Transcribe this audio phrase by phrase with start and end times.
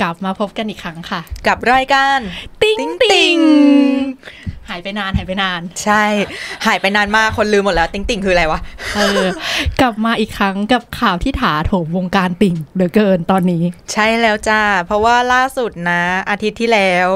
[0.00, 2.18] กลับมาพบกันอีกครั้งค่ะ กับรายการ
[2.62, 3.36] ติ๊งติ๊งติ๊ง
[4.68, 6.04] หายไปนานหายไปนาน ใช่
[6.66, 8.60] หายไปนานมากคนลืมหมดแล้ว ติ๊งติ่งคืออะไรวะ
[8.96, 9.24] เออ
[9.80, 17.08] กลับมาอีกครั้งกับข่าวที่ถาโถมวงการติ่งเหลือเกินตอนนี้ ใช่แล้วจ้า เพราะว่าล่าสุดนะ อาทิตย์ที่แล้ว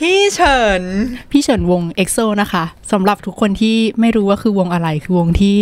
[0.00, 0.82] พี่เฉิน
[1.30, 5.56] พี่เฉินวง EXO นะคะสำหรับทุกคนที่ไม่รู้ว่าคือวงอะไรคือวงที่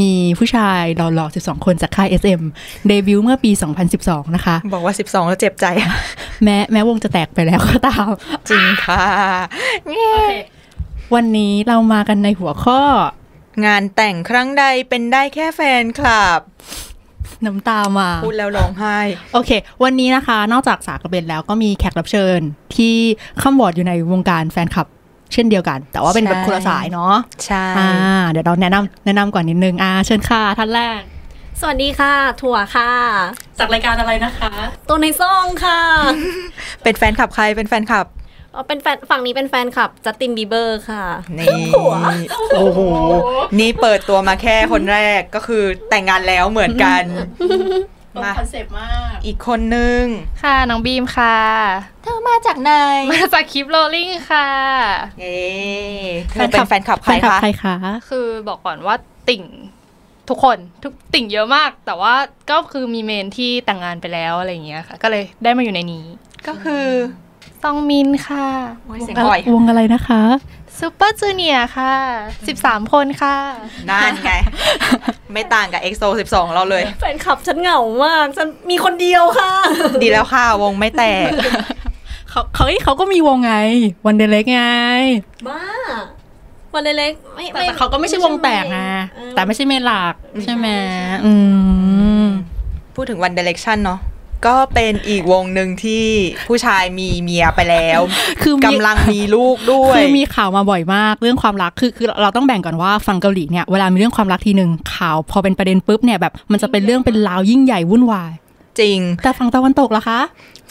[0.00, 2.42] มีผู้ชายหล่อๆ12 คนจากค่าย SM
[2.88, 3.50] เดบิวต์เมื่อปี
[3.92, 5.66] 2012 นะคะ บอกว่า 12 แล้วเจ็บใจ
[6.44, 8.08] แม้แม้วงจะแตกไปแล้วก็ตาม
[8.50, 9.04] จริงค่ะ
[11.14, 12.80] วันนี้เรามากันในหัวข้อ
[13.66, 16.40] งานแต่งครั้งใดเป็นได้แค่แฟนคลับ
[17.44, 18.98] น้ำตามา พูดแล้วร้องไห้
[19.34, 19.50] โอเค
[19.84, 22.40] วันนี้นะคะ นอกจากสากระเบนแล้วก็มีแขกรับเชิญ
[22.76, 22.94] ที่
[23.40, 24.86] ข้ามวอร์ดอยู่ในวงการแฟนคลับ
[25.32, 27.14] เช่นเดียวกัน แต่ว่าเป็นแบบใช่คนละสายเนาะ
[27.46, 27.90] ใช่อ่า
[28.30, 31.00] เดี๋ยวเราแนะนำแนะนำก่อนนิดนึงอ่าเชิญค่ะท่านแรก
[31.60, 32.90] สวัสดีค่ะ ถั่วค่ะ
[33.58, 34.52] จากรายการอะไรนะคะ
[34.88, 35.80] ตัวในซ่องค่ะ
[36.82, 38.25] เป็นแฟนคลับใครเป็นแฟนคลับอ๋อ
[38.68, 41.06] เป็นแฟนฝั่งนี้เป็นแฟนคลับจัสตินบีเบอร์ค่ะ
[41.38, 41.64] นี่
[42.56, 42.80] โอ้โห
[43.58, 47.02] นี่เปิดตัวมาแค่คนแรกก็คือแต่งงานแล้วเหมือนกัน
[48.24, 50.04] มาคอนเซปต์มาก อีกคนนึง
[50.44, 51.38] ค่ะน้องบีมค่ะ
[52.02, 52.72] เธอมาจากไหน
[53.12, 54.48] มาจากคลิปโรลลิ่งค่ะ
[55.20, 55.38] เย้
[56.30, 57.74] เธอเป็นแฟนคลับใครแฟนคลับคะใครคะ
[58.08, 58.96] คือบอกก่อนว่า
[59.28, 59.44] ติ่ง
[60.28, 62.14] ทุกคนทุกติ่งเยอะมาก แต่ว่า
[62.50, 66.04] ก็คือมีเมนที่แต่งงานไปแล้วอะไรอย่างเงี้ยค่ะ ก็เลยได้มาอยู่ในนี้
[66.46, 66.84] ก็คือ
[67.24, 67.25] ซ
[67.68, 68.46] องมินค่ะ
[68.86, 70.22] โอ้ยเสียงอ่อย วงอะไรนะคะ
[70.78, 71.94] ซูเปอร์จูเนียค่ะ
[72.42, 73.36] 13 คนค่ะ
[73.90, 74.30] นั่นไง
[75.32, 79.52] ไม่ต่างกับ EXO 12 เราเลย แฟนคลับฉันเหงามาก ฉันมีคนเดียวค่ะ
[80.02, 81.30] ดีแล้วค่ะ วงไม่แตก
[82.30, 83.54] เขาเขาเอ้ยเขาก็มีวงไง
[84.06, 84.62] วันเดเล็กไง
[85.48, 85.62] บ้า
[86.74, 90.68] วันเล็กๆไม่แต่ไม่แต่เขาก็ไม่ใช่วงแตกนะเออแต่ไม่ใช่เมนหลักใช่ไหม
[91.24, 91.32] อื
[92.22, 92.24] ม
[92.94, 94.00] พูดถึง One Direction เนาะ
[94.46, 96.04] ก็เป็นอีกวงหนึ่งที่
[96.48, 98.00] ผู้ชายมีเมียไปแล้ว
[98.42, 108.32] คือมีกำลังมีลูกด้วย คือมีข่าวมาบ่อยมากเรื่องความรักคือคือเราต้องแบ่งก่อนว่าฝั่งเกาหลีเนี่ยเวลามีเรื่องความรักทีหนึ่งข่าว พอเป็นประเด็นปุ๊บเนี่ยแบบมันจะเป็นเรื่องเป็นราวยิ่งใหญ่วุ่นวาย
[108.80, 110.20] จริง แต่ฝั่งตะวันตกล่ะคะ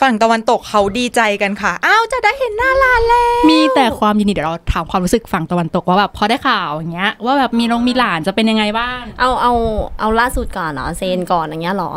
[0.02, 9.54] ฝั่งตะวันตกเขาดีใจกันค่ะ อ้าวจะได้เห็นหน้าหลานแล้ว มีแต่ความยินดีเดี๋ยวเราถามความรู้สึกฝั่งตะวันตกว่าแบบพอได้ข่าวอย่างเงี้ย ว่าแบบมีน้องมีหลานจะเป็นยังไงบ้าง เอาเอา
[10.00, 11.92] เอาล่าสุดก่อนเนาะเซนก่อนอย่างเงี้ยเหรอ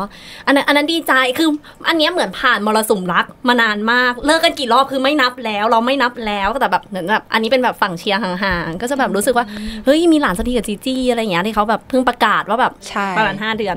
[0.47, 1.49] อันนั้นอันนั้นดีใจคือ
[1.89, 9.47] อันเนี้ยเหมือนผ่านมรสุมรักมานานมาก เลิกกันกี่รอบคือไม่นับแล้ว เราไม่นับแล้วแต่แบบเหมือนแบบอันนี้เป็นแบบฝั่งเชียร์ห่างๆก็จะแบบรู้สึกว่า
[9.85, 13.77] เฮ้ยมีหลานสักทีกับจีจี้อะไรอย่างเงี้ยที่เขาแบบเพิ่งประกาศว่าแบบใช่ประมาณห้าเดือน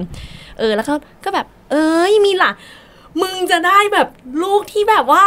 [0.59, 0.93] เออแล้วก็
[1.25, 2.53] ก็แบบ เอ้ยมีหลาน
[3.21, 4.07] มึงจะได้แบบ
[4.43, 5.23] ลูกที่แบบว่า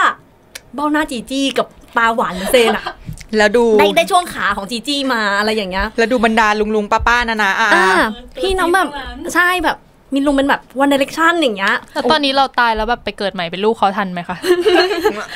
[0.75, 1.66] เบ้าหน้าจีจี้กับ
[1.97, 2.87] ตาหวานเซนอะ
[3.37, 7.87] แล้วดูได้ได้ช่วงขาของจีจี้มาอะไรอย่างเงี้ยแล้วดูบรรดาลุงลุงป้าป้านานาอาอ่า
[8.38, 8.88] พี่น้องแบบ
[9.34, 9.77] ใช่แบบ
[10.15, 14.37] มีลุงเป็นแบบวันเดเรคชั่นอย่างเงี้ยแล้วตอนนี้เราตายแล้วแบบไปเกิดใหม่เป็นลูกเขาทันไหมคะ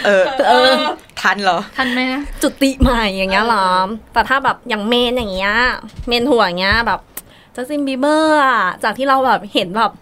[0.04, 0.72] เออเออ
[1.20, 3.66] ทันเหรอ ทันไหมนะจุติใหม่อย่างเงี้ยเหรอ
[4.12, 5.54] แต่ถ้าแบบอย่างเมนอย่างเงี้ย
[6.08, 7.00] เมนหัวอย่างเงี้ยแบบ
[7.54, 9.92] จัสตินบีเบอร์อะจากที่เราแบบเห็นแบบ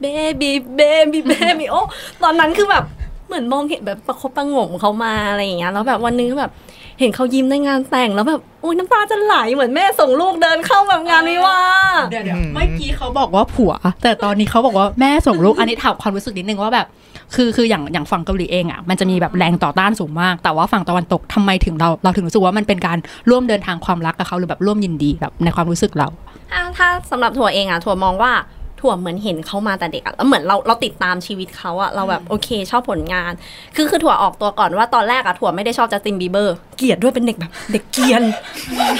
[0.00, 0.04] เบ
[0.40, 0.80] บี้เบ
[1.12, 1.82] บี้เบบี้โอ้
[2.22, 2.84] ตอนนั้นคือแบบ
[3.26, 6.52] เหมือนมองเห็นแบบประคบประหงมเขามาอะไรอย่างเงี้ยแล้วแบบวันนึงก็แบบ
[7.00, 16.86] เห็นเขายิ้มในงานแต่งแล้วแบบโอ้ยน้ำตาจะไหลเหมือนแม่ส่งลูกเดินเข้าแบบงานวิวาห์เดี๋ยวเดี๋ยวอืมเมื่อกี้เขาบอกว่าผัว แต่ตอนนี้เขาบอกว่าแม่ส่งลูกอันนี้ถามความรู้สึกนิดนึงว่าแบบ
[17.34, 22.98] คือคืออย่างอย่างฝั่งเกาหลีเองอะมันจะมีแบบแรงต่อต้านสูงมาก แต่ว่าฝั่งตะวันตกทำไมถึงเราเราถึงรู้สึกว่ามันเป็นการ
[23.30, 26.08] ร่วมเดินทางความรักกับเขาหรือแบบร่วมยินดีแบบในความรู้สึกเรา
[26.50, 28.32] ถ้าถ้าสำหรับถั่วเองอะถั่วมองว่า
[28.80, 33.32] ถั่วเหมือนเห็นเขามาแต่เด็กอะแล้วเหมือนเราเราติดตามชีวิตเขาอะเราแบบโอเคชอบผลงาน
[33.76, 38.22] คือคือถั่วออกตัวก่อนว่าตอนแรกอะถั่วไม่ได้ชอบจัสตินบีเบอร์ เกลียดด้วยเป็นเด็กแบบ เด็กเกรียน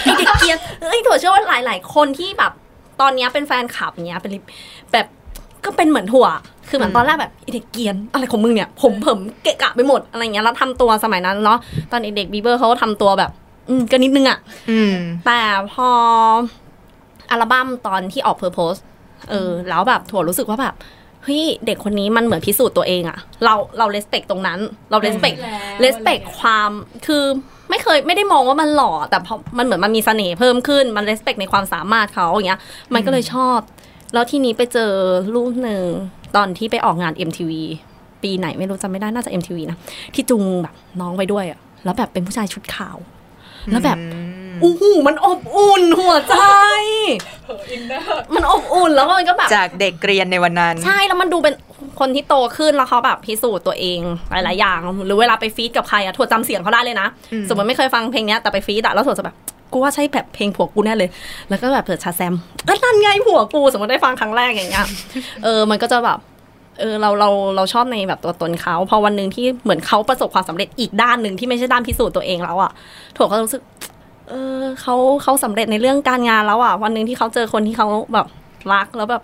[0.02, 2.52] ไอเด็กเกรียนเอ้ยถั่วเชื่อว่าหลาย ๆ คนที่แบบ
[3.00, 4.32] ตอนเนี้ยเป็นแฟนคลับเนี้ยเป็น
[4.92, 5.06] แบบ
[5.64, 6.26] ก็เป็นเหมือนถั่ว
[6.68, 11.58] คือเหมือนตอนแรกแบบไอเด็กเกรียนอะไรของมึงเนี่ยผมเผิมเกะกะไปหมดอะไรเงี้ยแล้วทำตัวสมัยนั้นเนาะ
[11.90, 13.30] ตอนเด็กบีเบอร์เขาก็ทำตัวแบบ
[13.68, 14.38] อืมก็นิดนึงอะ
[14.70, 14.94] อืม
[15.26, 15.40] แต่
[15.72, 15.88] พอ
[17.30, 18.74] อัลบั้มตอนที่ออกเพอร์โพส
[19.30, 20.74] เออ แล้วแบบถั่วรู้สึกว่าแบบ
[21.24, 24.58] เฮ้ยเด็กคนนี้มันเหมือนพิสูจน์ตัวเองอะเราเราเลสเ c กตรงนั้น
[24.90, 25.34] เราเลสเ c ก
[25.80, 26.70] เลสเ c กความ
[27.06, 27.24] คือ
[27.70, 32.60] ไม่เคยไม่ได้มองว่ามันหล่อแต่พอมันเหมือนมันมีเสน่ห์เพิ่มขึ้นมันเลสเ c กในความสามารถเขาอย่างเงี้ย
[32.94, 33.58] มันก็เลยชอบ
[34.14, 34.92] แล้วทีนี้ไปเจอ
[35.34, 35.84] รูปหนึ่ง
[36.36, 37.52] ตอนที่ไปออกงาน MTV
[38.22, 39.78] ปีไหนไม่รู้จำไม่ได้น่าจะ MTV นะ
[40.14, 42.96] ที่จุงแบบน้องไปด้วยอะแล้วแบบเป็นผู้ชายชุดขาว
[43.70, 43.98] แล้วแบบ
[44.60, 46.34] โอ้โหมันอบอุ่นหัวใจ
[48.34, 51.54] มันอบอุ่นแล้วมันก็แบบ จากเด็กเกรียนในวันนั้น ใช่แล้วมันดูเป็น
[52.00, 54.00] คนที่โตขึ้นแล้วเขาแบบพิสูจน์ตัวเอง
[54.30, 59.36] หลายๆอย่าง หรือเวลาไปฟีดกับใครอะถั่วจำเสียงเขาได้เลยนะอืมสมมติไม่เคยฟังเพลงเนี้ยแต่ไปฟีดอะแล้วถั่วจะแบบ
[59.72, 61.10] กูว่าใช่แบบเพลงผัวกูแน่เลย
[61.48, 62.34] แล้วก็แบบเปิดชาแซม
[62.66, 64.86] เออนั่นไงผัวกูสมมติได้ฟังครั้งแรกอย่างเงี้ย
[65.44, 66.18] เออมันก็จะแบบ
[66.80, 72.70] เออเราเราเราชอบในแบบตัวตนเขาพอวันหนึ่งที่เหมือนเขาประสบความสำเร็จอีกด้านหนึ่งที่ไม่ใช่ด้านพิสูจน์ตัวเองแล้วอะ
[73.16, 73.62] ถั่วก็รู้สึก
[74.28, 78.26] เออเขาเขาสำเร็จในเรื่องการงานแล้วอะวันหนึ่งที่เขาเจอคนที่เขาแบบ
[78.72, 79.22] รักแล้วแบบ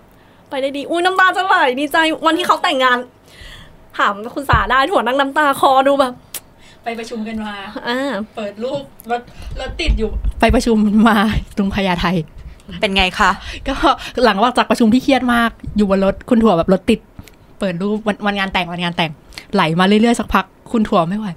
[0.49, 2.97] ไปได้ดี อุ้ยน้ำตาจะไหลดีใจ วันที่เขาแต่งงาน
[3.97, 6.13] ถามคุณสาได้ถั่วนั่งน้ำตาคอดูแบบ
[6.83, 7.53] ไปประชุมกันมา
[7.87, 9.21] อ่าเปิดรูปรถ
[9.59, 10.09] รถติดอยู่
[10.39, 10.77] ไปประชุม
[11.07, 11.17] มา
[11.57, 12.05] ตรงพญาไท
[12.81, 13.31] เป็นไงคะ
[13.67, 13.73] ก็
[14.23, 16.99] หลังจากประชุมที่เครียดมากอยู่บนรถคุณถั่วแบบรถติด
[17.59, 19.11] เปิดรูปวันวันงานแต่งวันงานแต่ง
[19.53, 21.27] ไหลมาเรื่อยๆสักพัก คุณถั่วไม่ไหว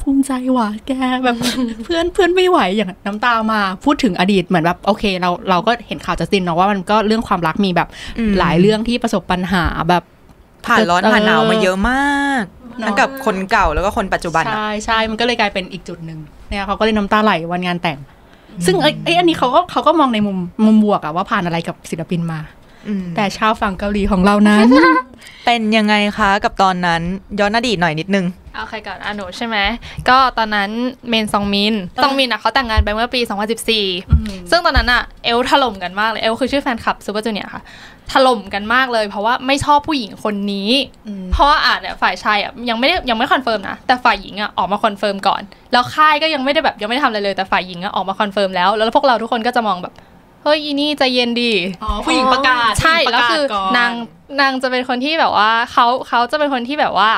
[0.00, 0.92] ภูมิใจว่ะแก
[1.24, 1.36] แบบ
[1.84, 7.88] เพื่อนเพื่อนไม่ไหวอย่างน้ำตามาพูดถึงอดีตเหมือนแบบโอเค เราเราก็เห็นข่าวจัสตินเนาะว่ามันก็เรื่องความรักมีแบบ
[8.18, 10.02] อืมหลายเรื่องที่ประสบปัญหาแบบ
[10.66, 12.44] ผ่านร้อนเออผ่านหนาวมาเยอะมาก
[12.78, 16.18] เนอะทั้งกับคนเก่าแล้วก็คนปัจจุบันอะใช่ใช่มันก็เลยกลายเป็นอีกจุดหนึ่ง
[16.48, 17.98] เนี่ยเขาก็เลยน้ำตาไหลวันงานแต่ง
[18.66, 22.40] ซึ่งไอ้ไอ้อันนี้เขาก็เขาก็มองในมุมมุมบวกอะว่าผ่านอะไรกับศิลปินมา
[22.88, 24.68] อืมแต่ชาวฝั่งเกาหลีของเรานั้น
[25.44, 27.02] เป็นยังไงคะกับตอนนั้น
[27.40, 29.56] ย้อนอดีตหน่อยนิดนึง เอาใครก่อนอะหนูใช่ไหม
[30.08, 30.70] ก็ตอนนั้น
[31.08, 33.20] เมนซองมิน ซองมินอะเขาแต่งงานไปเมื่อปี
[33.86, 37.62] 2014 ซึ่งตอนนั้นอะเอลถล่มกันมากเลย เอลคือชื่อแฟนคลับ Super Junior ค่ะ
[38.12, 40.70] ถล่มกันมากเลย เพราะว่าไม่ชอบผู้หญิงคนนี้
[41.32, 45.42] เพราะว่าอะเนี่ยฝ่ายชายอะยังไม่ได้ยังไม่ confirm นะ แต่ฝ่ายหญิงอะออกมา confirm ก่อน
[45.72, 49.94] แล้วค่ายก็ยังไม่ได้แบบยังไม่ได้ทำอะไรเลย แต่ฝ่ายหญิงอะออกมา confirm แล้ว แล้วพวกเราทุกคนก็จะมองแบบ
[50.44, 53.92] เฮ้ยอีนี่ใจเย็นดีอ๋อผู้หญิงประกาศ ใช่ผู้หญิงประกาศแล้วคือก่อนนาง
[54.40, 57.10] นางจะเป็นคนที่แบบว่าเขาเขาจะเป็นคนที่แบบว่า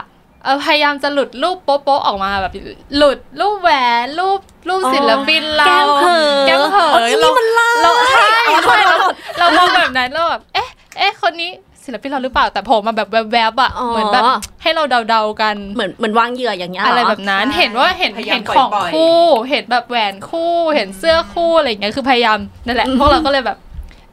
[0.45, 2.53] เออพยายามจะหลุดรูปโป๊ะๆออกมาแบบ
[2.97, 3.71] หลุดรูปแหว
[4.05, 10.69] นรูปรูปศิลปินเรา แกล้งเผลอแกล้งเผลอเอ้ยนี่มันล่าเราใช่อ๋อโทใช่ษเราโทษเรามองแบบนั้นเราแบบเอ๊ะ
[10.99, 11.51] เอ๊ะคนนี้
[11.85, 14.23] ศิลปินเราหรือเปล่าแต่โผมมาแบบแวบๆอะอ๋อเหมือนแบบ
[14.63, 23.59] ให้เราเดาๆกันเหมือนเหมือนวางเหยื่ออย่างเงี้ยเหอะไรแบบนั้นใช่เห็นว่าเห็นพยายามเห็นของปล่อยๆคู่เห็นแบบแหวนคู่เห็นเสื้อคู่อะไรอย่างเงี้ยคือพยายามนั่นแหละพวกเราก็เลยแบบ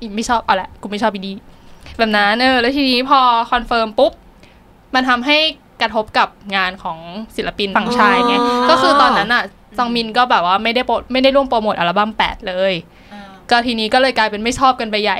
[0.01, 1.31] อีไม่ชอบเอาละกูไม่ชอบอีดี
[1.97, 3.19] แบบนั้นเออแล้วทีนี้พอ
[3.51, 4.11] confirm ปุ๊บ
[4.95, 5.37] มันทำให้
[5.81, 6.97] กระทบกับงานของ
[7.35, 9.43] ศิลปินฝั่งชายไงอ๋อก็คือตอนนั้นอะ
[9.77, 12.73] ซองมินก็แบบว่าไม่ได้โปรไม่ได้ร่วมโปรโมทอัลบั้ม8เลย
[13.49, 15.19] ก็ทีนี้ก็เลยกลายเป็นไม่ชอบกันไปใหญ่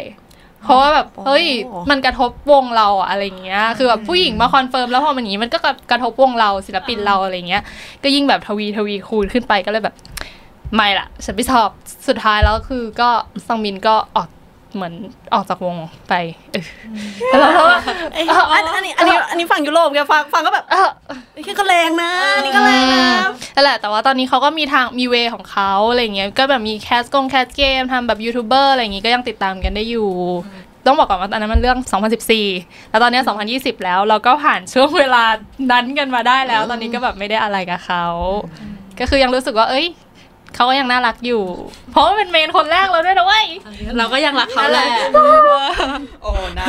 [0.64, 1.46] เพราะว่าแบบเฮ้ย
[1.90, 5.60] มันกระทบวงเราอะอะไรอย่างเงี้ย คือแบบผู้หญิงมา confirm แล้วพอมันอย่างงี้มันก็
[5.92, 7.64] กระทบวงเราศิลปินเราอะไรเงี้ย
[8.04, 9.96] ก็ยิ่งแบบทวีทวีคูณขึ้นไปก็เลยแบบ
[10.76, 11.68] ไม่ละฉันไม่ชอบ
[12.08, 13.10] สุดท้ายแล้วคือก็
[13.48, 14.28] ซองมินก็ออก
[14.76, 14.94] เหมือน
[15.34, 15.76] ออกจากวง
[16.10, 16.14] ไป
[16.54, 16.64] ออ
[17.40, 17.80] แล้วก็ว่า
[18.14, 18.26] เอ้ย
[18.76, 20.90] อันนี้อันนี้อันนี้ฝั่งยุโรปแกฟังฟังก็แบบเออ
[21.34, 22.12] ไอ้แค่ก็แรงนะ
[22.44, 23.08] นี่ก็แรงนะ
[23.56, 30.10] นั่นแหละ แต่ว่าตอนนี้เขาก็มีทางมี way ของเขาอะไรเงี้ยก็แบบมี cast กง cast เกมทำแบบยูทูบเบอร์อะไรอย่างงี้ก็ยังติดตามกันได้อยู่
[30.86, 31.78] ต้องบอกก่อนว่าตอนนั้นมันเรื่อง
[32.36, 33.22] 2014 แล้วตอนนี้
[33.54, 35.24] 2020 แล้วเราก็ผ่านช่วงเวลา
[35.72, 38.06] นั้นกันมาได้แล้ว ตอนนี้ก็แบบไม่ได้อะไรกับเขา
[39.00, 39.88] ก็คือยังรู้สึกว่า เอ้ย
[40.56, 41.44] เขาก็ยังน่ารักอยู่
[41.92, 43.46] เพราะว่าเป็นเมนคนแรกเราด้วยนะเว้ย
[43.98, 44.88] เราก็ยังรักเขาแหละ
[46.24, 46.68] โอ้นะ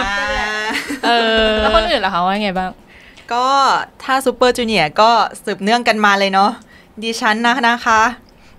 [1.06, 1.10] เอ
[1.44, 2.70] อแล้วคนอื่นล่ะคะว่าไงบ้าง
[3.32, 3.46] ก็
[4.02, 5.10] ถ้าซูเปอร์จูเนียร์ก็
[5.44, 6.50] สืบเนื่องกันมาเลยเนาะ
[7.02, 8.00] ดิฉันนะนะคะ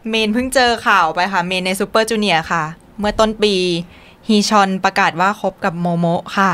[0.10, 2.64] เมนเพิ่งเจอข่าวไปค่ะ เมนในซูเปอร์จูเนียร์ค่ะ
[3.00, 3.56] เมื่อต้นปี
[4.28, 6.52] ฮีชอนประกาศว่าคบกับโมโมะค่ะ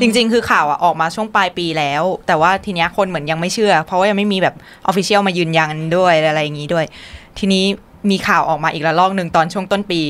[0.00, 4.54] จริง ๆ คือข่าวอะออกมาช่วงปลายปีแล้ว แต่ว่าทีเนี้ยคนเหมือนยังไม่เชื่อ เพราะว่ายังไม่มีแบบ
[4.86, 6.84] official มายืนยันด้วยอะไรอย่างนี้ด้วย
[7.38, 7.64] ทีนี้
[8.10, 10.02] มีข่าวออกมาอีกระลอกหนึ่งตอนช่วงต้นปี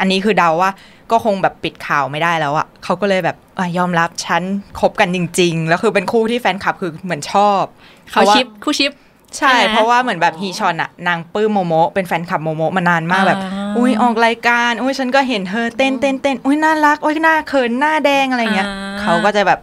[0.00, 0.70] อันนี้คือเดาว่า
[1.10, 4.42] ก็คงแบบปิดข่าวไม่ได้แล้วอะเขาก็เลยแบบอายอมรับฉัน
[4.80, 7.62] คบกันจริง ๆ แล้วคือเป็นคู่ที่แฟนคลับคือเหมือนชอบ
[8.10, 8.92] เขา ship คู่ ship
[9.36, 19.60] ใช่ใช่ไหมเพราะว่าเหมือนแบบฮีชอนอะนางปลื้มโมโมะเป็นแฟนคลับโมโมะมานานมากแบบอ่าอุ้ยออกรายการ อุ้ยฉันก็เห็นเธอเต้นเต้นเต้นอุ้ยน่ารักอุ้ยหน้าเขินหน้าแดงอะไรเงี้ยอ่าเขาก็จะแบบ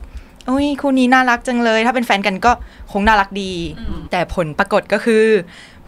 [0.50, 2.52] อุ้ยคู่นี้น่ารักจังเลย ถ้าเป็นแฟนกันก็
[2.92, 3.52] คงน่ารักดี
[4.12, 5.24] แต่ผลปรากฏก็คือ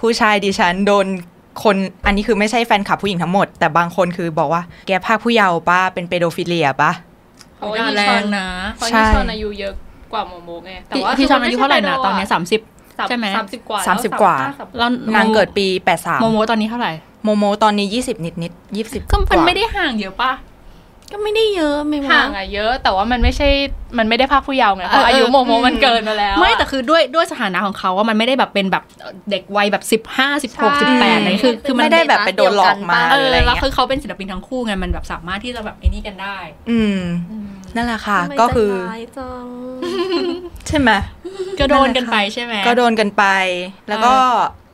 [0.02, 1.06] ผู้ชายดิฉันโดน
[1.64, 1.75] คน
[2.06, 6.92] อันนี้คือไม่ใช่แฟนคลับผู้หญิงทั้งหมด แต่บางคนคือบอกว่าแกภาคผู้เยาว์ป้าเป็นเปโดฟิเลียป้า
[7.58, 9.74] เพราะว่าด่าฮีแรชองนนะเพราะใช่ฮีชอนอายุเยอะ
[10.14, 12.62] กว่าโมโมไงแต่พี่ว่าพี่ชอนอายุเท่าไหร่นะตอนเนี้สามสิบ
[13.10, 14.36] ใช่ไหมสามสิบกว่าสามสิบกว่า
[14.78, 16.92] แล้วนางเกิดปี83โมโมตอนนี้เท่าไหร่
[17.24, 20.32] โมโมตอนนี้20นิดนิดยี่สิบก็มันไม่ได้ห่างเยอะป่ะ
[21.12, 23.48] ก็ไม่ได้เยอะไม่ว่าห่างอะเยอะ แต่ว่ามันไม่ใช่
[23.98, 28.84] มันไม่ได้พรากผู้เยาว์ไงเพราะเอออายุเออโมโมมันเกินมาแล้ว ไม่แต่คือด้วยด้วยสถานะของเขาว่ามันไม่ได้แบบเป็นแบบ
[29.32, 36.38] เด็กวัยแบบสิบห้าสิบหกสิบแปดอะไรคือ คือมันไม่ได้แบบไปโดนหลอกมาเอหรือออะไรแล้วเงี้ยคือเขาเป็นศิลปินทั้งคู่ไงมันแบบสามารถที่จะแบบไอ้นี่กันได้
[36.70, 37.00] อืม
[37.76, 39.46] นั่นแหละค่ะทำไมก็คือใจร้ายจัง
[40.68, 40.92] ใช่ไหม
[41.60, 43.24] ก็โดนกันไปใช่ไหมก็โดนกันไป
[43.90, 44.14] แล้วก็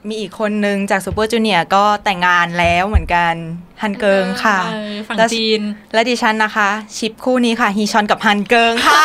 [0.08, 3.34] มีอีกคนนึงจากซูเปอร์จูเนียร์ก็แต่งงานแล้วเหมือนกัน
[3.82, 5.62] ฮันเกิงค่ะเออฝั่งแล้วจีน
[5.94, 9.02] และดิฉันนะคะ ชิปคู่นี้ค่ะฮีชอนกับฮันเกิงค่ะ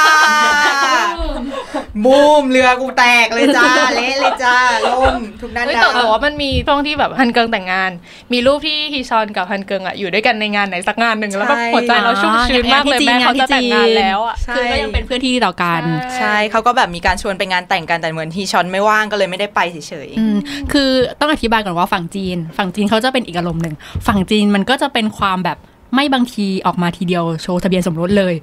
[2.05, 4.57] บูมเรือกูแตกเลยจ้าเละเลยจ้า
[4.87, 7.91] ล่มทุกด้านเฮ้ยดาแต่วแต่ว่ามันมีช่วงที่แบบฮันเกิงแต่งงาน
[8.33, 15.83] มีรูปที่ฮีชอนกับฮันเกิงอะอยู่ด้วยกันในงานไหนสักงานหนึ่งแล้วแบบใช่หัวใจเราชุ่มชื้นมากเลยแม่เขาจะแต่งงานแล้วอะใช่คือก็ยังเป็นเพื่อนที่ดีต่อกัน
[16.19, 20.37] ใช่เขาก็แบบมีการชวนไปงานแต่งกันแต่เหมือนฮีชอนไม่ว่างก็เลยไม่ได้ไปเฉยอืม
[20.73, 20.91] คือ
[21.21, 23.75] ต้องอธิบายก่อนว่าฝั่งจีน ฝั่งจีนเขาจะเป็นอีกอารมณ์หนึ่ง
[24.07, 25.59] ฝั่งจีนมันก็จะเป็นความแบบ
[25.95, 28.35] ไม่บางทีออกมาทีเดียวโชว์ทะเบียนสมรสเลย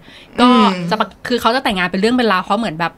[0.42, 0.48] ก็
[0.90, 2.92] จะปะคือเขาจะแต่งงานเป็นเรื่องเป็นราวเพราะเหมือนแบบ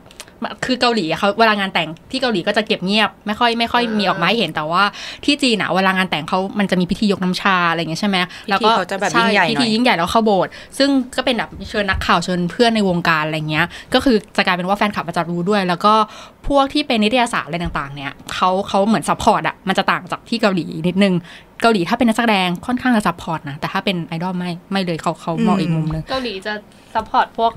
[0.65, 4.83] คือเกาหลีอะเขาเวลางานแต่งที่เกาหลีก็จะเก็บเงียบ ไม่ค่อยไม่ค่อยมีออกมาให้เห็นแต่ว่า
[5.25, 8.17] ที่จีนอะเวลางานแต่งเขามันจะมีพิธียกน้ำชาอะไรอย่างเงี้ยใช่ไหม
[8.49, 15.93] แล้วก็เขาจะแบบยิ่งใหญ่หน่อยพิธียิ่งใหญ่แล้วเข้าโบสถ์ซึ่งก็เป็นแบบเชิญนักข่าวเชิญเพื่อนในวงการอะไรเงี้ย ก็คือจะกลายเป็นว่าแฟนคลับมาจะรู้ด้วย แล้วก็
[16.47, 21.13] พวกที่เป็นนิตยสารอะไรต่างๆ เนี่ยเขาเขาเหมือน support อะมันจะต่างจากที่เกาหลีนิดนึง
[21.61, 26.53] เกาหลีถ้าเป็นนักแสดงค่อนข้างจะ support นะ แต่ถ้าเป็นไอดอลไม่ไม่เลยเขาเขามองอีกมุมนึงเกาหลีจะ
[26.93, 27.51] support พวก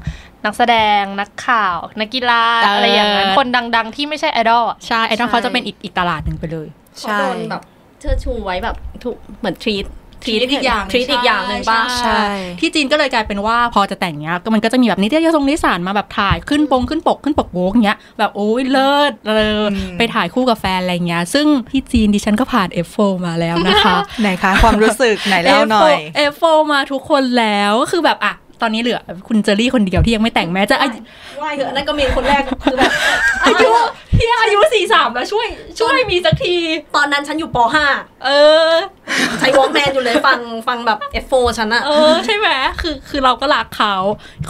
[0.44, 7.62] นักแสดงนักข่าว นักกีฬาเออออะไรอย่างนั้นคนดัง ๆ ที่ไม่ใช่ไอดอลอะใช่ไอดอลเขาจะเป็นอีกอีกตลาดหนึ่งไปเลยๆเขาใช่โดนแบบ
[8.00, 9.86] เชิดชูไว้แบบถูกเหมือนทรีต
[10.24, 12.24] treat อีกอย่างทรีตอีกอย่างหนึ่งป่ะใช่
[12.60, 30.98] ที่จีนก็เลยกลายเป็นว่าพอจะแต่งเนี้ยก็มันก็จะมีแบบนิตยสงนิสานมาแบบถ่ายขึ้นปงขึ้นปกขึ้นปกโวกเงี้ยแบบโอ้ยเลิศเอออมไปถ่ายคู่กับแฟนอะไรเงี้ยซึ่งที่จีนดิฉันก็ผ่าน F4 มาแล้วนะคะ ไหนคะ ความรู้สึกไหนเล่าหน่อย F4 F4 มาทุกคนแล้วก็คือแบบอะ ตอนนี้เหลือคุณเจอรี่คนเดียวที่ยังไม่แต่งแม้จะอายุ
[31.42, 32.92] ว่าเถอะนั่นก็มีคนแรกคือแบบ
[33.44, 33.68] อายุ
[34.18, 35.46] พี่อายุสี่สามแล้วช่วย
[35.78, 36.54] ช่วยมีสักที
[36.96, 37.58] ตอนนั้นฉันอยู่ป
[37.90, 38.28] .5 เอ
[38.68, 38.72] อ
[39.38, 40.38] ใช้วอล์กแมนอยู่เลยฟัง
[40.68, 42.48] ฟังแบบ F4 ฉันอะเออใช่ไหม
[42.80, 43.94] คือคือเราก็รักเขา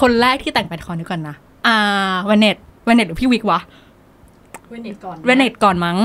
[0.01, 1.37] คนแรกที่แต่งเป็นคอนนี้ก่อนนะ
[1.67, 1.79] อ่า
[2.27, 3.61] เวนเนตเวนเนตหรือพี่วิกวะ
[4.71, 5.97] เวนเนตก่อนเวนเนตก่อนมั้ง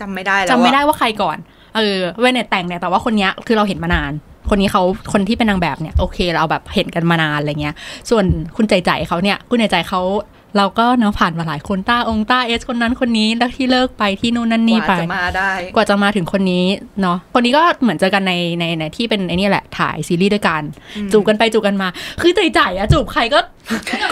[0.00, 1.38] จำไม่ได้แล้วจำไม่อะได้ว่าใครก่อน
[1.76, 4.12] เออเวนเนตแต่งเนี่ยแต่ว่าคนเนี้ยคือเราเห็นมานาน
[4.48, 4.82] คนนี้เขา
[5.12, 7.74] คนที่เป็นนางแบบเนี่ยโอเคเราแบบเห็นกันมานานอะไรเงี้ย
[8.10, 8.24] ส่วน
[8.56, 10.02] คุณใจใจเขาเนี่ยคุณใจใจเขา
[10.58, 16.66] เราก็เนาะผ่านมาหลายคนต้าองค์ต้าเอสคนนั้นคนนี้แล้วที่เลิกไปที่นู่นนั่นนี่กไปว่าจะมาได้ กว่าจะมาถึงคนนี้
[17.02, 20.62] เนาะคนนี้ก็เหมือนเจอกันในในในที่เป็นไอ้นี่แหละถ่ายซีรีส์ด้วยกัน
[21.12, 21.88] จูบกันไปจูบกันมา
[22.20, 23.40] คือไจ๋ไจ๋อะจูบใครก็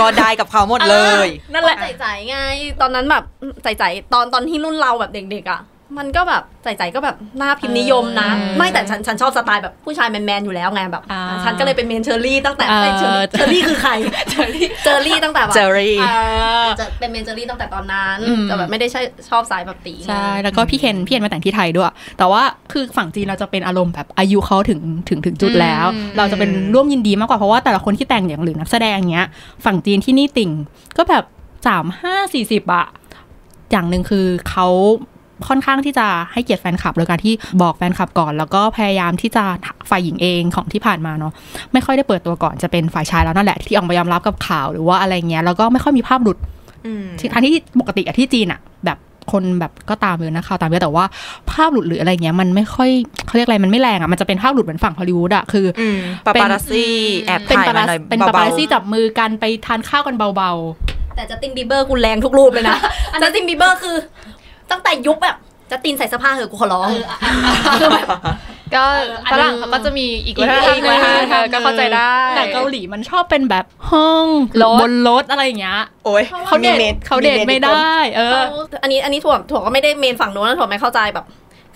[0.00, 0.96] ก็ได้กับเขาหมดเล
[1.26, 2.38] ย นั่นแหละไจ๋ไจ๋ไง
[2.80, 3.24] ตอนนั้นแบบ
[3.62, 5.60] ไจ๋ไจ๋ตอนตอนที่รุ่นเราแบบเด็กๆอะ
[5.98, 13.92] มันก็แบบไจ๋ไจ๋ก็แบบหน้าพิมพ์นิยมนะเออไม่แต่ฉันฉันชอบสไตล์แบบผู้ชายแมนๆอยู่แล้วไงแบบอ่าฉันก็เลยเป็นเมนเจอรี่ตั้งแต่เออเอ้ยเจอรี่เจอรี่คือใคร
[14.30, 15.96] เจอรี่เจอรี่ตั้งแต่แบบเจอรี่
[16.80, 29.28] จะเป็นเมนเจอรี่ตั้งแต่ตอนนั้นอืมแต่แบบไม่ได้ใช่ชอบสายแบบตีไงใช่แล้วก็พี่เคนพี่เคนมาแต่งที่ไทยด้วย แต่ว่าคือฝั่งจีนเราจะเป็นอารมณ์แบบอายุเขาถึงถึงถึงจุดแล้วอืมเราจะเป็นร่วมยินดีมากกว่าเพราะว่าแต่ละคนที่แต่งอย่างหรือนักแสดงเงี้ย
[29.64, 30.50] ฝั่งจีนที่นี่ติ่ง
[30.96, 31.24] ก็แบบ
[31.66, 32.86] สามห้าสี่สิบอะ
[33.70, 34.68] อย่างหนึ่งคือเขา
[35.48, 39.44] ค่อนข้างที่จะให้เกียรติแฟนคลับโดยการที่บอกแฟนคลับก่อน แล้วก็พยายามที่จะ
[39.90, 41.32] ฝ่ายหญิงเองของที่ผ่านมาเนาะ
[41.72, 46.38] ไม่ค่อยได้เปิดตัวก่อนจะเป็นฝ่ายชายแล้วนั่นแหละที่ออกมายอมรับกับข่าวหรือว่าอะไรเงี้ยแล้วก็ไม่ค่อยมีภาพหลุด
[46.86, 48.98] อืมที่อันที่ปกติอะที่จีนอะแบบ
[49.32, 51.04] คนแบบก็ตามเลยนะข่าวตามเยอะแต่ว่า
[51.50, 52.90] ภาพหลุดหรืออะไรเงี้ยมันไม่ค่อย
[53.26, 56.94] เขาเรียกอะไรมันไม่แรงอะมันจะเป็นภาพหลุดเหมือนฝั่งฮอลลีวูดอะคืออืมปาปาราซี่
[57.26, 60.52] แอบเป็นถ่ายปามาราหน่อยเป็นปาปาเบาราซี่จับมือกันไปทานข้าวกันเบา
[61.16, 62.78] แต่จัสตินบีเบอร์กูแรงทุกรูปเลยนะ
[63.22, 63.96] จัสตินบีเบอร์คือ
[64.72, 65.36] ตั้งแต่ยุคแบบ
[65.70, 66.88] จัสตินใส่เสื้อผ้าเหอะกูขอร้อง
[67.80, 68.06] คือแบบ
[68.74, 68.84] ก็
[69.32, 74.26] ฝรั่งเขาก็จะมีอีกวัฒนธรรมอีกวัฒนธรรมหนึ่งก็เข้าใจได้ๆแต่เกาหลีมันชอบเป็นแบบห้อง
[74.62, 78.32] รถบนรถอะไรอย่างเงี้ยๆโอ้ยเขาเดทมีมเขาเดทไม่ได้ เออ
[78.82, 81.26] อันนี้อันนี้ถั่วถั่วก็ไม่ได้เมนฝั่งโน้นนะถั่วไม่เข้าใจแบบ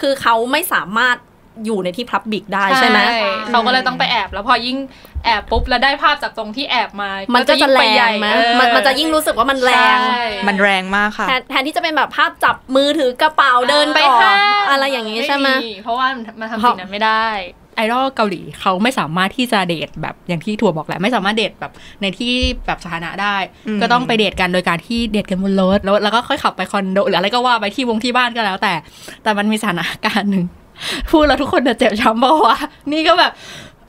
[0.00, 1.16] คือเขาไม่สามารถ
[1.64, 2.98] อยู่ในที่พับบิกได้ใช่ไหม
[3.48, 4.76] เขาก็เลยต้องไปแอบ แล้วพอยิ่ง
[5.24, 15.48] แอบปุ๊บแล้วได้ภาพจากตรงที่แอบมา มัมันก็จะแรใหญ่งไหมเออมันมันจะยิ่งรู้สึกว่ามันแรงใช่มันแรงมากค่ะแทนแทนที่จะเป็นแบบภาพจับมือถือกระเป๋าเดินไปไปห้างอะไรอย่างงี้ใช่ไหม
[15.82, 16.06] เพราะว่า
[16.40, 17.28] มันทำสิ่งนั้นไม่ได้
[17.76, 21.72] ไอดอลเกาหลีเขาไม่สามารถที่จะเดทแบบอย่างที่ถั่วบอกแหละไม่สามารถเดทแบบ
[22.02, 22.32] ในที่
[22.66, 23.36] แบบสาธารณะได้
[23.68, 28.72] อืมก็ต้องไปเดทกันโดยการที่เดทกันบนรถแล้วแล้วก็ค่อยขับไปคอนโดหรืออะไรก็ว่าไปที่วงที่บ้านก็แล้ว แต่
[29.22, 30.44] แต่มันมีสถานการณ์หนึ่ง
[31.10, 32.56] พูดแล้วทุกคนจะเจ็บช้ำเพราะว่า
[32.92, 33.32] นี่ก็แบบ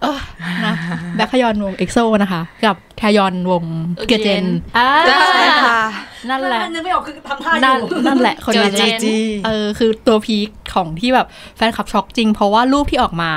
[0.02, 0.20] เออ
[0.66, 0.74] นะ
[1.16, 3.64] แบคฮยอนวงเอ็กโซนะคะ กับแทยอนวง
[4.08, 4.46] เกิร์ลเจน
[4.78, 5.82] อ่าใช่ค่ะ
[6.30, 9.16] นั่นแหละนึกไม่ออกคือทำท่าอนั่นยู่นั่นแหละคนนี้เจอแหละจี
[9.46, 13.32] เออคือตัว peak ของที่แบบแฟนคลับช็อกจริง เพราะว่ารูปที่ออกมา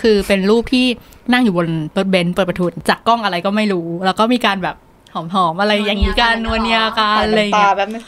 [0.00, 0.86] คือเป็นรูปที่
[1.32, 4.76] นั่งอยู่บนรถเบนซ์เปิดประทุนจากกล้องอะไรก็ไม่รู้ แล้วก็มีการแบบ
[5.14, 8.02] หอมๆอะไรอย่างนี้กันนวเนียกันอะไรอย่างตาเงี้ยแบบนึง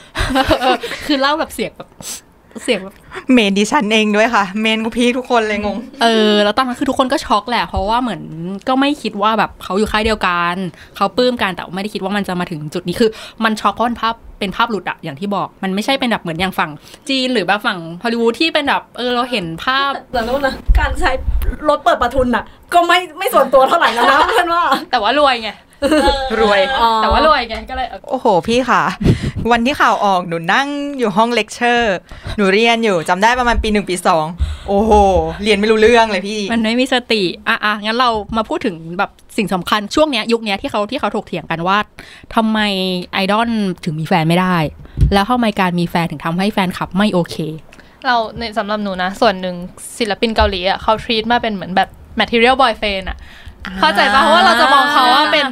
[0.61, 1.89] เออคือเล่าแบบเสียงแบบ
[2.63, 2.95] เสียงแบบ
[3.33, 8.23] เมนดิฉันเองด้วยค่ะ เมนกูพี่ทุกคนเลยงง เออ แล้วตอนนั้นคือทุกคนก็ช็อกแหละ เพราะว่าเหมือน
[8.69, 10.57] ก็ไม่คิดว่าแบบเขาอยู่ค่ายเดียวกัน
[10.97, 13.11] เขาปลื้มกันแต่ไม่ได้คิดว่ามันจะมาถึงจุดนี้คือ
[13.45, 16.71] มันช็อกเพราะมันภาพ เป็นเป็นภาพหลุดอะอย่างที่บอกมันไม่ใช่เป็นแบบเหมือนอย่างฝั่ง
[17.09, 21.11] จีนหรือแบบฝั่งฮอลลีวูดที่เป็นแบบเออเราเห็นภาพแต่แล้วนะการใช้
[21.69, 25.51] รถเปิดประทุนน่ะก็ไม่ไม่ส่วนตัวเท่าไหร่แล้วนะเพื่อนว่า แต่ว่ารวยไง
[26.41, 28.83] รวยอ๋อแต่ว่ารวยไงก็เลยเออโอ้โหพี่ค่ะ
[29.53, 31.97] วันที่ข่าวออกหนูนั่งอยู่ห้องเลคเชอร์
[32.37, 34.25] หนูเรียนอยู่จำได้ประมาณปีหนึ่งปีสอง
[34.69, 34.93] โอ้โห
[35.43, 41.79] เรียนไม่รู้เรื่องเลยพี่ มันไม่มีสติอะอะงั้นเรามาพูดถึงแบบสิ่งสำคัญช่วงเนี้ยยุคเนี้ยที่เขาที่เขาถกเถียงกันว่า
[42.35, 42.59] ทำไม
[43.13, 43.51] ไอดอล
[43.85, 44.57] ถึงมีแฟนไม่ได้
[45.13, 47.37] แล้วทำไมการมีแฟนถึงทำให้แฟนคลับไม่โอเค
[48.07, 49.57] เราในสำหรับหนูนะ ส่วนหนึ่ง
[49.99, 51.89] ศิลปินเกาหลีอะเขา treat มาเป็นเหมือนแบบ
[52.21, 53.19] material boyfriend อะ
[53.81, 55.47] เข้าใจปะเพราะว่าเราจะมองเขาว่าเป็น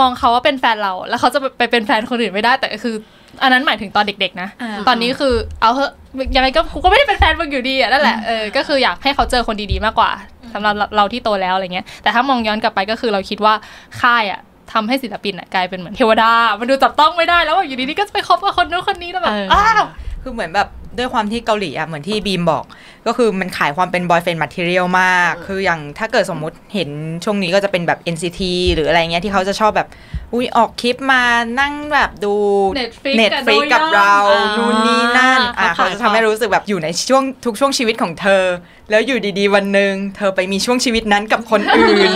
[0.00, 2.94] มองเขาว่าเป็นแฟนเรา แล้วเขาจะไปเป็นแฟนคนอื่นไม่ได้ แต่คือ
[3.42, 5.92] อันนั้นหมายถึงตอนเด็กๆนะอ่าตอนนี้คือเอาเถอะ
[6.36, 10.10] ยังไงก็กูก็ไม่ได้เป็นแฟนมึงอยู่ดีอะนั่นแหละ เออ ก็คืออยากให้เขาเจอคนดีๆมากกว่า
[10.54, 13.54] สำหรับเราที่โตแล้วอะไรเงี้ย แต่ถ้ามองย้อนกลับไปก็คือเราคิดว่า
[14.00, 14.40] ค่ายอะ
[14.72, 19.84] ทำให้ศิลปินอะกลายเป็นเหมือนเทวดา มันดูจับต้องไม่ได้แล้วว่าอยู่ดีๆก็จะไปคบกับคนนู้นคนนี้แล้วแบบเอออ้าว
[20.22, 22.64] คือเหมือนแบบด้วยความที่เกาหลีอะเหมือนที่บีมบอก
[23.06, 26.88] ก็คือมันขายความเป็นบอยเฟนมั t เ r ียลมาก คืออย่างถ้าเกิดสมมุติเห็น
[27.24, 28.40] ช่วงนี้ก็จะเป็นแบบ NCT
[28.74, 29.88] หรืออะไรเงี้ยที่เขาจะชอบแบบ
[30.34, 31.22] อุ้ยออกคลิปมา
[31.60, 32.34] นั่งแบบดู
[32.80, 38.44] Netflix เน็ตฟลิกกับกับเราอ่านู่นนี่นั่นอะเขาเขาขายจะทำให้รู้สึกแบบอยู่ในช่วงทุกช่วงชีวิตของเธอ
[38.90, 42.12] แล้วอยู่ดีๆ วันหนึ่งเธอไปมีช่วงชีวิตนั้นกับคนอื่น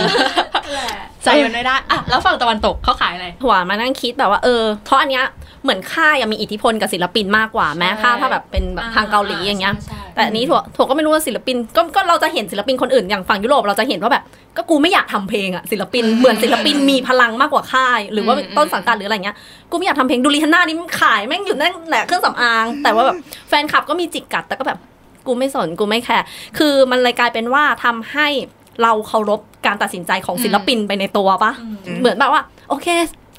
[1.27, 5.25] ใจมันไม่ได้อะแล้วฝั่งตะวันตกเขาขายอะไรถั่วมานั่งคิดแบบว่าเออ เพราะอันเนี้ย
[5.63, 9.73] เหมือนค่ายอะมีอิทธิพลกับศิลปินมากกว่าแม้ค่าถ้าแบบเป็นแบบทางเกาหลีอย่างเงี้ย
[10.15, 14.23] แต่อันนี้ถั่วถั่วก็ไม่รู้ว่าศิลปินก็ก็เราจะเห็นศิลปินคนอื่นอย่างฝั่งยุโรปเราจะเห็นว่าแบบ
[14.57, 19.35] ก็กูไม่อยากทำเพลงอะศิลปินเหมือนศิลปินมีพลังมากกว่าค่าย หรือว่าต้นสังกัดหรืออะไรเงี้ย
[19.71, 23.17] กูไม่อยากทำเพลงดูริฮันน่านี่มันขายแม่งอยู่นั่นแหละเครื่องสำอาง แต่ว่าแบบ
[23.49, 24.79] แฟนคลับก็มีจิกกัดแต่ก็แบบ
[25.27, 26.25] กูไม่สนกูไม่แคร์
[26.57, 28.27] คือมันเลยกลายเป็นว่าทำให้
[28.83, 31.51] เราเคารพการตัดสินใจของศิลปินไปในตัวปะ
[31.99, 32.87] เหมือนแบบว่า โอเค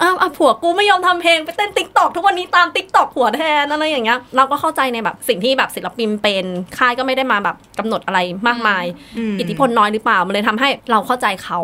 [0.02, 6.44] อ้าวอะผัวกูไม่ยอมทำเพลงไปเต้น TikTok ทุกวันนี้ตาม TikTok ผัวแทนอะไรอย่างเงี้ยเราก็เข้าใจในแบบสิ่งที่แบบศิลปินเป็น
[6.78, 8.84] ค่ายก็ไม่ได้มาแบบกำหนดอะไรมากมาย
[9.18, 11.60] อืมอิทธิพลน้อยหรือเปล่ามันเลยทำให้เราเข้าใจเขา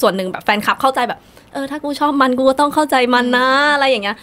[0.00, 1.18] ส่วนหนึ่งแบบแฟนคลับเข้าใจแบบ
[1.52, 4.16] เออถ้ากูชอบมันกูก็ต้องเข้าใจมันนะอะไรอย่างเงี้ย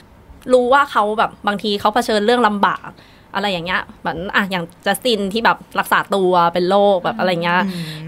[0.54, 2.90] รู้ว่าเขาแบบบางทีเขาเผชิญเรื่องลำบาก
[3.36, 7.62] อะไรอย่างเงี้ยเหมือนอะอย่างจัสตินที่แบบรักษาตัวเป็นโรคแบบอะไรเงี้ย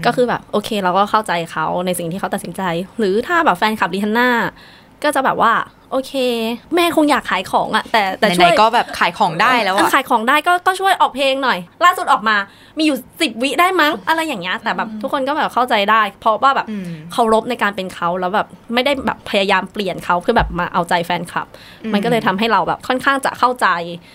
[0.06, 2.62] ก็คือแบบโอเคเราก็เข้าใจเขาในสิ่งที่เขาตัดสินใจ
[2.98, 4.30] หรือถ้าแบบแฟนคลับริฮันน่า
[5.02, 5.52] ก็จะแบบว่า
[5.90, 6.12] โอเค
[6.74, 12.36] แม่คงอยากขายของอะแต่แต่ไหช่นวยๆก็แบบขายของได้แล้วเอออะขายของได้ก็ก็ช่วยออกเพลงหน่อย ล่าสุดออกมา
[12.78, 21.46] มีอยู่สิบวิได้มั้งอะไรอย่างเงี้ยแต่แบบทุกคนก็แบบเข้าใจได้ เพราะว่าแบบอืมเคารพในการเป็นเขาแล้วแบบไม่ได้แบบพยายามเปลี่ยนเขาเพื่อแบบมาเอาใจแฟนคลับ
[21.92, 23.66] มันก็เลยทำให้เราแบบค่อนข้างจะเข้าใจ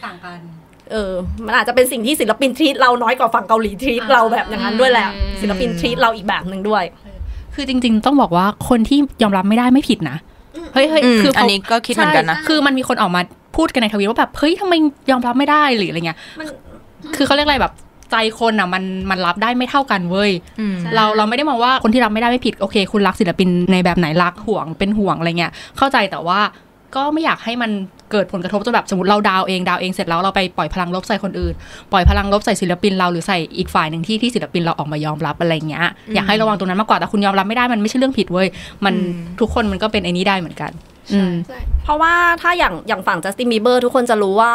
[0.05, 0.39] ต่างกัน
[0.91, 1.11] เออ
[1.45, 6.83] มันอาจจะเป็นสิ่งที่ศิลปินทรีตเราน้อยกว่าฝั่งเกาหลีทรีตเราแบบอย่างนั้นด้วยแหละอืมศิลปินทรีตเราอีกแบบหนึ่งด้วย
[7.55, 10.17] คือจริง ๆ ต้องบอกว่าคนที่ยอมรับไม่ได้ไม่ผิดนะ
[10.73, 13.21] เฮ้ยเฮ้ยอืมคืออัอันนี้ก็คิดเหมือนกันนะคือมันมีคนออกมา
[13.57, 14.73] พูดกันในทวิตว่าแบบเฮ้ยทำไม
[15.11, 16.47] ยอมรับไม่ได้หรืออะไรเงี้ยมัน
[17.15, 17.73] คือเขาเรียกอะไรแบบ
[18.11, 26.39] ใจคนอะมันมันรับได้ไม่เท่ากันเว้ยอืมเราเราไม่ได้มองว่าคนที่รับไม่ได้ไม่ผิดโอเค คุณรักศิลปินในแบบไหนรักห่วงเป็นห่วงอะไรเงี้ยเข้าใจแต่ว่า
[26.95, 27.71] ก็ไม่อยากให้มัน
[28.11, 31.53] เกิดผลกระทบจนแบบสมมติเราดาวเองดาวเองเสร็จแล้วเราไปปล่อยพลังลบใส่คนอื่น
[31.91, 38.47] ปล่อยพลังลบใส่ศิลปินเราหรือใส่อีกฝ่ายหนึ่งที่ที่ศิลปินเราออกมายอมรับอะไรเงี้ยอยากให้ระวังตรงนั้นมากกว่าแต่คุณยอมรับไม่ได้มันไม่ใช่เรื่องผิดเว้ย
[38.85, 40.71] มันอืมทุกคนมันก็เป็นไอ้นี้ได้เหมือนกัน
[41.13, 41.33] อืม
[41.83, 44.53] เพราะว่าถ้าอย่างอย่างฝั่งจัสตินบีเบอร์ทุกคนจะรู้ว่า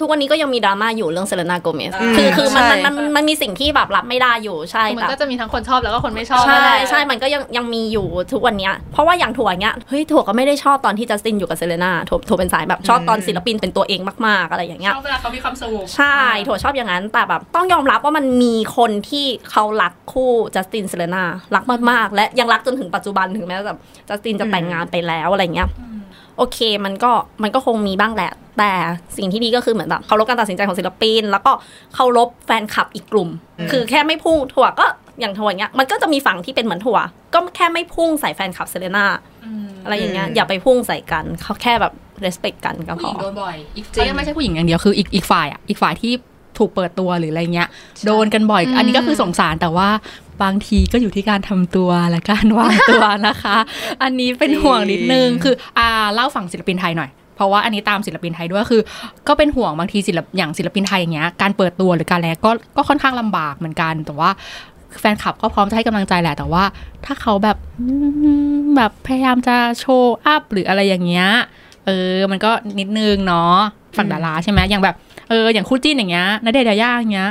[0.00, 25.68] ทุกวันนี้ก็ยังมีดราม่าอยู่เรื่องเซเลนาโกเมสอืมคือคือมันใช่มันมันมันมีสิ่งที่แบบรับไม่ได้อยู่ใช่มันแต่ก็จะมีทั้งคนชอบแล้วก็คนไม่ชอบนั่นใช่แหละใช่มันก็ยังยังมีอยู่ทุกวันเนี้ยเพราะว่าอย่างถั่วเนี้ยเฮ้ยถั่วก็ไม่ได้ชอบตอนที่จัสตินอยู่กับเซเลน่าถั่วถั่วเป็นสายแบบชอบตอนศิลปินเป็นตัวเองมากๆอะไรอย่างเงี้ยชอบเวลาเขามีความสุขใช่ถั่วชอบอย่างนั้นแต่แบบต้องยอมรับว่ามันมีคนที่เขารักคู่จัสตินเซเลน่ารักมากๆ และยังรักจนถึงปัจจุบันถึงแม้แบบจัสตินจะแต่งงานไปแล้วอะไรเงี้ย
[26.38, 28.72] โอเคมันก็มันก็คงมีบ้างแหละ แต่
[29.16, 31.52] สิ่งที่ดีก็คือเหมือนแบบเคารพการตัดสินใจของศิลปิน แล้วก็
[31.94, 33.28] เคารพแฟนคลับอีกกลุ่ม
[33.70, 34.86] คือแค่ไม่พุ่งถั่วก็
[35.20, 36.98] อย่างถั่วอย่างเงี้ยมันก็จะมีฝั่งที่เป็นเหมือนถั่ว
[37.34, 39.06] ก็แค่ไม่พุ่งใส่แฟนคลับเซเลน่า
[39.84, 41.92] อะไรอย่างเงี้ยอืมอย่าไปพุ่งใส่กันเขาแค่แบบ
[42.24, 46.12] respect กันก็ผู้พหญิองโดนบ่อยอีกจริงไม่ใช่ผู้หญิงอย่างเดียวคืออีกอีกฝ่ายอะอีกฝ่ายที่
[46.58, 47.68] ถูกเปิดตัวหรืออะไรเงี้ย
[48.06, 49.88] โดนกันบ่อย อันนี้ก็คือสงสารแต่ว่า
[50.42, 53.56] บางทีก็อยู่ที่การทำตัวและการวางตัวนะคะ
[54.02, 58.82] อันนี้เป็นห่วงนิดนึงคืออ่าเล่าฝั่งศิลปินไทยหน่อยเพราะว่าอันนี้ตามศิลปินไทยด้วยคือ
[59.28, 64.30] ก็เป็นห่วงบางทีศิลปอย่างศิลปินไทยอย่างเงี้ยการเปิดตัวหรือการแลก็ก็ค่อนข้างลำบากเหมือนกัน แต่ว่า
[65.00, 66.64] แฟนคลับก็พร้อมจะให้กำลังใจแหละแต่ว่า
[67.04, 67.86] ถ้าเขาแบบอื
[68.60, 71.26] มแบบพยายามจะโชว์อัพหรืออะไรอย่างเงี้ย
[71.86, 73.54] เออมันก็นิดนึงเนาะ
[73.96, 74.96] ฝั่งดาราใช่ไหมอย่างแบบ
[75.28, 77.30] เอออย่างคู่จิ้นอย่างเงี้ยณเดชน์ยาย่าอย่างเงี้ย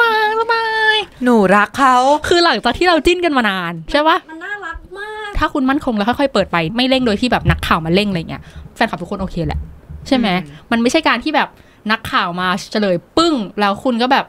[0.00, 1.96] น่ารักสบายหนูรักเขา
[2.28, 8.42] คือหลังจากที่เราจิ้นกันมานานใช่ปะมันน่ารักมาก ถ้าคุณมั่นคงแล้วค่อยๆเปิดไปไม่เร่งโดยที่แบบนักข่าวมาเร่งอะไรเงี้ย
[8.74, 9.60] แฟนคลับทุกคนโอเคแหละ
[10.08, 11.48] ใช่ไหมอืมมันไม่ใช่การที่แบบ
[11.90, 14.24] นักข่าวมาเฉลยปึ้ง แล้วคุณก็แบบ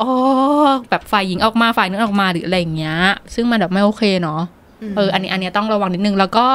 [0.00, 0.10] อ๋อ
[0.90, 2.96] แบบฝ่ายหญิงออกมาฝ่ายนึงออกมาหรืออะไรอย่างเงี้ย
[3.34, 4.40] ซึ่งมันแบบไม่โอเคเนาะ
[4.96, 6.46] เอออันนี้อันนี้ต้องระวังนิดนึงแล้วก็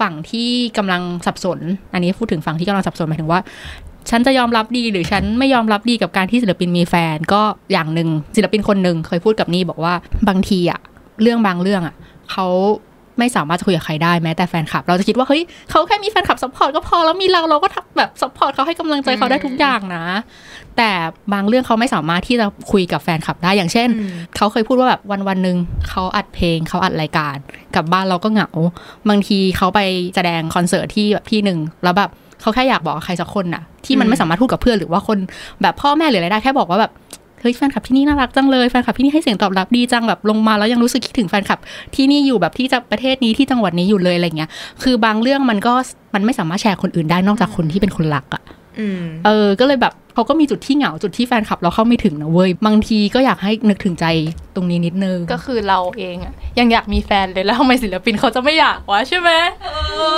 [0.00, 1.58] ฝั่งที่กำลังสับสน
[1.92, 3.40] อันนี้พูดถึงฝั่งที่กำลังสับสนหมายถึงว่า
[4.10, 7.42] ฉันจะยอมรับดีหรือฉันไม่ยอมรับดีกับการที่ศิลปินมีแฟน ก็
[7.72, 9.94] อย่างหนึ่งศิลปินคนหนึ่งเคยพูดกับนี่บอกว่า
[10.28, 10.80] บางทีอะ
[11.22, 11.94] เรื่องบางเรื่องอะ
[12.32, 12.46] เขา
[13.18, 20.04] ไม่สามารถจะคุยกับใครได้แม้แต่แฟนคลับ เราจะคิดว่าเฮ้ยเขาแค่มีแฟนคลับ support ก็พอแล้วมีเราเราก็รักแบบ support เขาให้กำลังใจเขาได้ทุกอย่างนะ
[20.76, 20.90] แต่
[21.32, 23.88] บางเรื่องเขาไม่สามารถที่จะคุยกับแฟนคลับได้อย่างเช่น
[24.36, 25.56] เขาเคยพูดว่าแบบวันวันหนึ่ง
[25.88, 27.36] เขาอัดเพลงเขาอัดรายการ
[27.74, 28.48] กลับบ้านเราก็เหงา
[29.08, 29.80] บางทีเขาไป
[30.14, 32.10] แสดงคอนเสิร์ตที่แบบที่หนึ่งแล้วแบบ
[32.40, 35.18] เขาแค่อยากบอกกับใครสักคนน่ะ ที่มันอืมไม่สามารถพูดกับเพื่อนหรือว่าคน
[35.62, 36.92] แบบพ่อแม่หรืออะไรได้แค่บอกว่าแบบ
[37.40, 41.58] เฮ้ยแฟนคลับที่นี่น่ารักจังเลยแฟนคลับที่นี่ให้เสียงตอบรับดีจังแบบลงมาแล้วยังรู้สึกคิดถึงแฟนคลับ
[41.94, 44.50] ที่นี่อยู่แบบที่จะประเทศนี้ที่จังหวัดนี้อยู่เลยอะไรเงี้ย
[44.82, 45.74] คือบางเรื่องมันก็
[46.14, 48.42] มันไม่สามารถแชร์คนอื่นได้นอกจากคนที่เป็นคนรักอะ
[48.78, 54.06] อืมเออ ก็เลยแบบเขาก็มีจุดที่เหงาจุดที่แฟนคลับเราเข้าไม่ถึงนะเว้ย บางทีก็อยากให้นึกถึงใจ
[54.54, 59.30] ตรงนี้นิดนึง ก็คือเราเองอะยังอยากมีแฟนเลยแล้วทำไมศิลปินเขาจะไม่อยากวะใช่ไหม
[59.62, 60.17] เราเราแบบเราอ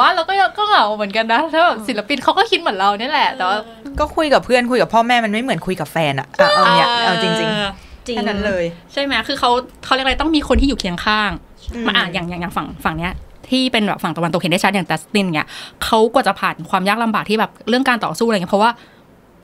[0.00, 3.58] บ้านเราก็ก็เหงาเหมือนกันนะถ้าแบบศิลปินเขาก็คิดเหมือนเราเนี่ยแหละแต่ว่า
[4.00, 9.50] ก็คุยกับเพื่อนคุยกับพ่อแม่มันไม่เหมือนคุยกับแฟนอะอะเอาเนี่ยเอาจริงเออๆแค่นั้นเลย ใช่ไหมคือเขา
[9.84, 11.30] เขาเรียกอะไรต้องมีคนที่อยู่เคียงข้าง
[11.74, 13.12] อืมมาอ่านอย่างอย่างอย่างฝั่งฝั่งเนี้ย
[13.50, 15.46] ที่เป็นแบบฝั่งตะวันตกเห็นได้ชัดอย่างจัสตินเนี่ย
[15.84, 18.70] เขากว่าจะผ่านความยากลำบากที่แบบเรื่องการต่อสู้อะไรเงี้ยเพราะว่า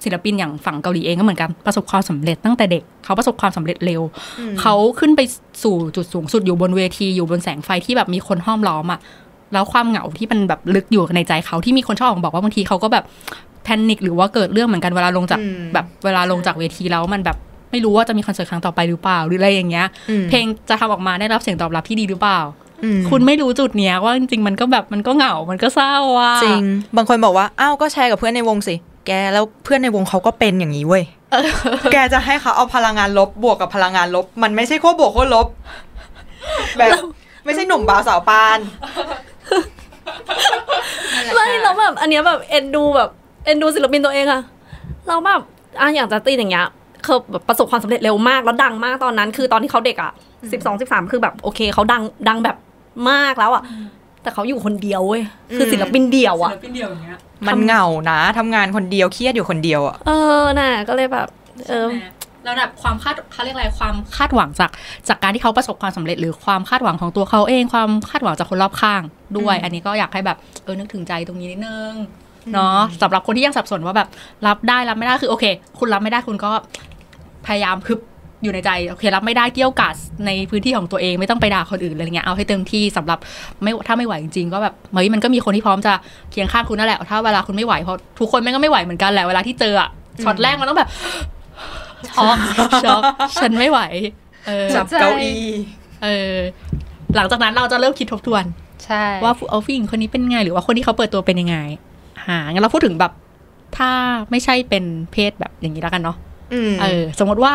[0.05, 4.03] ศิลปินอย่างฝั่งเกาหลีเองก็เหมือนกันประสบความสำเร็จตั้งแต่เด็กเขาประสบความสำเร็จเร็ว
[4.39, 5.21] อืมเขาขึ้นไป
[5.63, 9.01] สู่จุดสูงสุดอยู่บนเวทีอยู่บนแสงไฟที่แบบมีคนห้อมล้อมอะ
[9.53, 13.05] แล้วความเหงาที่มันแบบลึกอยู่ในใจเขาที่มีคนชอบบอกว่าบางทีเขาก็แบบ
[13.65, 17.37] แพนิคหรือว่าเกิดเรื่องเหมือนกันเวลาลงจากอืมแบบเวลาลงจากเวทีแล้วมันแบบ
[17.71, 22.41] ไม่รู้ว่าจะมีคอนเสิร์ตครั้งต่อไปหรือเปล่าหรืออะไรอย่างเงี้ยอืมเพลงจะทำออกมาได้รับเสียงตอบรับที่ดีหรือเปล่า
[22.85, 26.63] อืมคุณไม่รู้จุดเนี้ยว่าจริงๆมันก็แบบมันก็เหงา มันก็เศร้าอะจริง
[26.97, 28.75] บางคนบอกว่าอ้าวก็แชร์กับเพื่อนในวงสิ
[29.07, 31.05] แกแล้วเพื่อนในวงเขาก็เป็นอย่างนี้เว้ย
[31.93, 35.47] แกจะให้เขาเอาพลังงานลบบวกกับพลังงานลบ มันไม่ใช่ขั้วบวกขั้วลบ
[36.79, 36.91] แบบ
[37.45, 39.26] ไม่ใช่หนุ่มบ่าวสาวปานไม่เราแบบ
[42.07, 43.11] อันเนี้ยแบบเอ็นดูแบบ
[43.45, 44.43] เอ็นดูศิลปินตัวเองอะ
[45.09, 45.41] เราแบบ
[45.81, 46.67] อะอย่างจัสตินอย่างเงี้ย
[47.07, 50.13] คือแบบประสบความสำเร็จเร็วมากแล้วดังมากตอนนั้น คือตอนที่เขาเด็กอะ
[50.53, 52.57] สิบสองสิบสามคือแบบโอเคเขาดังดังแบบ
[53.11, 53.63] มากแล้วอะ
[54.23, 55.23] แต่เขาอยู่คนเดียวเว้ย
[55.57, 61.29] คือศิลปินเดียวอะศิลปินเดียวอย่างเงี้ยมันเหงานะทำงานคนเดียวเครียดอยู่คนเดียวอะเออน่ะก็เลยแบบ
[61.69, 61.89] เออ
[62.47, 64.71] แล้วแบบความคาดเขาเรียกอะไรความคาดหวังจาก
[65.09, 69.03] จากการที่เขาประสบความสำเร็จ หรือความคาดหวังของตัวเขาเอง ความคาดหวังจากคนรอบข้าง
[69.37, 71.93] ด้วยอืมอันนี้ก็อยากให้แบบเออนึกถึงใจตรงนี้นิดนึง
[72.53, 74.09] เนาะสำหรับคนที่ยังสับสนว่าแบบ
[74.47, 75.45] รับได้รับไม่ได้คือโอเค
[75.79, 76.51] คุณรับไม่ได้คุณก็
[77.47, 78.01] พยายามฮึบ
[78.43, 79.95] อยู่ในใจโอเครับไม่ได้เกี่ยวกัด
[80.27, 83.19] ในพื้นที่ของตัวเองไม่ต้องไปด่าคนอื่นอะไรเงี้ยเอาให้เต็มที่สำหรับ
[83.63, 85.93] ไม่ถ้าไม่ไหวจริงๆก็แบบเฮ้ยมันก็มีคนที่พร้อมจะ
[86.31, 89.89] เคียงข้างคุณนั่นแหละถ้าเวลาคุณไม่ไหวเพราะทุกคนแม่งก็ไม่ไหวเหมือนกันแหละเวลาที่เจออะ
[90.25, 90.89] ช็อตแรกมันต้องแบบ
[92.09, 92.37] ช็อก
[92.85, 93.03] ช็อก
[93.41, 93.81] ฉันไม่ไหว
[94.47, 95.43] เออจับเก้าอี้
[96.05, 96.37] เออ
[97.17, 98.45] หลังจากนั้นเราจะเริ่มคิดทบทวน
[98.85, 101.57] ใช่ ว่าเอาผู้หญิงคนนี้เป็นไง หรือว่าคนที่เขาเปิดตัวเป็นยังไง
[102.27, 103.13] หางั้นเราพูดถึงแบบ
[103.77, 103.91] ถ้า
[104.31, 106.17] ไม่ใช่เป็นเพศแบบอย่างนี้แล้วกันเนาะ
[106.53, 107.55] อืมเออ สมมติว่า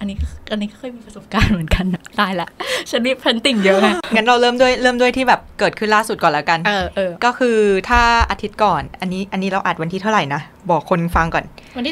[0.00, 0.16] อันนี้
[0.52, 2.48] อันนี้ก็เคยมีประสบการณ์เหมือนกันนะตายละ
[2.90, 7.58] ฉันนี่พันติ่งเยอะไงงั้นเราเริ่มด้วยเริ่มด้วยที่แบบเกิดขึ้นล่าสุดก่อนแล้วกัน เออเออก็คือ
[7.88, 11.44] ถ้าอาทิตย์ก่อน อันนี้อันนี้เราอัดวันที่เท่าไหร่นะ บอกคนฟังก่อน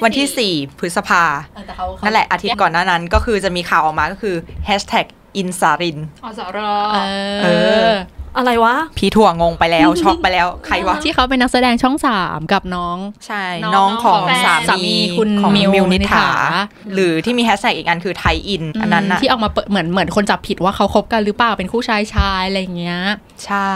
[0.04, 1.22] วันที่4พฤษภา
[1.54, 4.36] เออแต่เขาเขานั่นแหละอาทิตย์ก่อนหน้านั้น ก็คือจะมีข่าวออกมาก็คือ
[4.68, 6.58] hashtag อินซารินอสร
[6.92, 6.98] เอ
[7.42, 7.48] เอ
[7.90, 7.92] อ
[8.36, 16.30] ออะไรวะ พี่ถั่วงงไปแล้วช็อกไปแล้วใครวะที่เขาเป็นนักแสดงช่องสามกับน้อง ใช่ น้องน้องของของสาสามีมีคุณของมิวมิวนินิถาถา
[16.94, 23.00] หรือที่มีแฮชแท็กอีกอันคือไทยอินอันนั้นน่ะที่ออกมาเปิดเหมือนเหมือนคนจับผิดว่าเขาคบกันหรือเปล่าเป็นคู่ชายชายอะไรอย่างเงี้ย
[23.44, 23.70] ใช่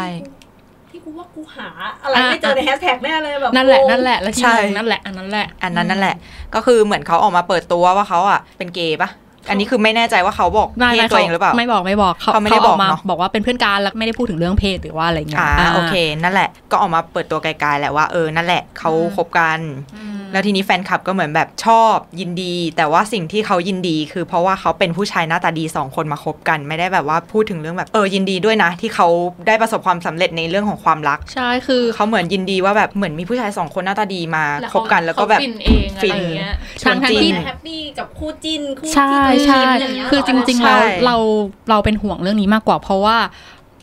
[0.90, 1.68] ที่กูว่ากูหา
[2.02, 6.16] อะไรไม่เจอในแฮชแท็กแน่เลยแบบนั่นแหละนั่นแหละแล้วที่ใช่งงนั่นแหละอันนั้นแหละ อันนั้นนั่นแหละ
[6.54, 9.10] ก็คือเหมือนเขาออกมาเปิดตัวว่าเขาอะเป็นเกย์ปะ
[9.50, 19.58] อันนี้คือไม่แน่ใจว่าเขาบอกไม่เพศไม่ตัวเองหรือเปล่าไม่บอกไม่บอกเขาไม่ได้บอกมาเนอะบอกว่าเป็นเพื่อนกันแล้วไม่ได้พูดถึงเรื่องเพศหรือว่าอะไรเงี้ยอ่าโอเค นั่นแหละก็ออกมาเปิดตัวไกลๆแหละว่าเออนั่นแหละเขาคบกัน
[19.94, 29.08] อืม แล้วทีนี้แฟนคลับก็เหมือนแบบชอบยินดี แต่ว่าสิ่งที่เขายินดี คือเพราะว่าเขาเป็นผู้ชายหน้าตาดีสองคนมาคบกัน ไม่ได้แบบว่าพูดถึงเรื่องแบบเออยินดีด้วยนะ ที่เขา
[29.46, 41.16] ได้ประสบความสำเร็จในเรื่องของความรัก ใช่คือเขาเหมือนยินดีว่าแบบเหมือนมีผู้ชายสองคนหน้าตาดีมาคบกันแล้วก็แบบเขาฟินเองอะไรฟินอย่างเงี้ยชวนทั้งๆจิ้ที่นแฮปปี้กับคู่จิ้นคู่ใช่ที่ใช่จิ้นย่างเงี้ยคือจริงๆใช่เราเรา
[41.70, 43.16] เราเป็นห่วงเรื่องนี้มากกว่าเพราะว่า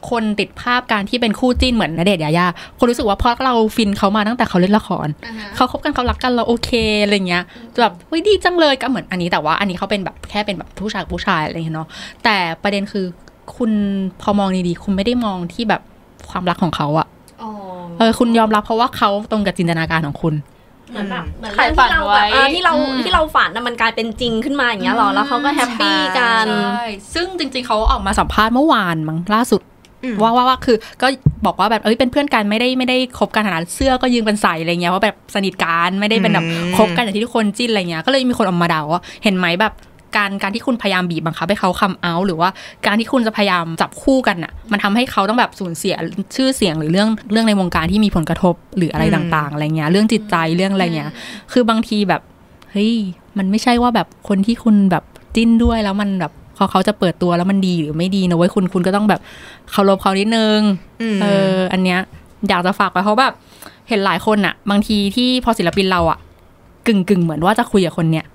[0.10, 2.48] คนติดภาพการที่เป็นคู่จิ้นเหมือนณเดชน์ยายา
[2.80, 6.72] คนรู้สึกว่าเพราะเราฟินเขามาตั้งแต่เขาเล่นละครอ่าฮะเขาคบกันเขารักกันเราโอเค
[7.04, 7.44] อะไรเงี้ย
[7.82, 11.88] แบบเฮ้ยดีจังเลยก็เหมือนอันนี้แต่ว่าอันนี้เขาเป็นแบบแค่เป็นแบบผู้ชายกับผู้ชายอะไรเงี้ยเนาะ
[12.24, 13.06] แต่ประเด็นคือ
[13.58, 13.72] คุณ
[14.22, 15.82] พอมองดีๆคุณไม่ได้มองที่แบบ
[16.30, 17.08] ความรักของเขาอะ
[17.42, 17.50] อ๋อ
[18.00, 20.36] เออคุณยอมรับเพราะว่าเขาตรงกับจินตนาการของคุณ
[20.92, 29.77] เหมือนแบบเหมือนใครเรื่องฝันที่เราไว้แบบเออที่เราอืมที่เราฝันน่ะมันกลายเป็นจริงขึ้นมาอย่างเงี้ยหรอแล้วเขาก็แฮปปี้กันใช่ซึ่งจริง ๆเขาออกมาสัมภาษณ์เมื่อวานมั้งล่าสุดอืม
[30.22, 31.08] ว่าว่าว่าคือก็
[31.46, 39.74] บอกว่าแบบเอ้ยเป็นเพื่อนกันไม่ได้ไม่ได้คบกันขนาดเสื้อก็ยืมกันใส่อะไรเงี้ยว่าแบบสนิทกันไม่ได้เป็นแบบอืมคบกันอย่างที่ทุกคนจิ้นอะไรเงี้ยก็เลยมีคนออกมาด่าว่าเห็นไหมแบบ
[40.18, 42.50] การการที่คุณพยายามบีบบังคับให้เขาคัมเอาหรือว่า
[42.86, 45.96] การที่คุณจะพยายามจับคู่กันน่ะ มันทำให้เขาต้องแบบสูญเสีย
[46.36, 51.12] ชื่อเสียงหรือเรื่องเรื่องในวงการที่มีผลกระทบหรืออะไรอืมต่างๆอะไรเงี้ยเรื่องจิตใจเรื่องอะไรเงี้ย
[51.52, 52.22] คือบางทีแบบ
[52.72, 52.94] เฮ้ย
[53.38, 55.04] มันไม่ใช่ว่าแบบคนที่คุณแบบ
[55.36, 59.22] จิ้นด้วยแล้วมันแบบ พอเขาจะเปิดตัวแล้วมันดีหรือไม่ดีนะเว้ยคุณคุณก็ต้องแบบ
[59.72, 60.60] เคารพเขานิดนึง
[61.16, 62.00] มเออ อันเนี้ย
[62.50, 63.34] อยากจะฝากไปเพราะแบบ
[63.90, 66.20] เห็นหลายคนอะบางทีที่พอศิลปินเราอะ
[66.88, 68.26] กึ่งกึ่งๆเหมือนว่าจะคุยกับคนเนี้ย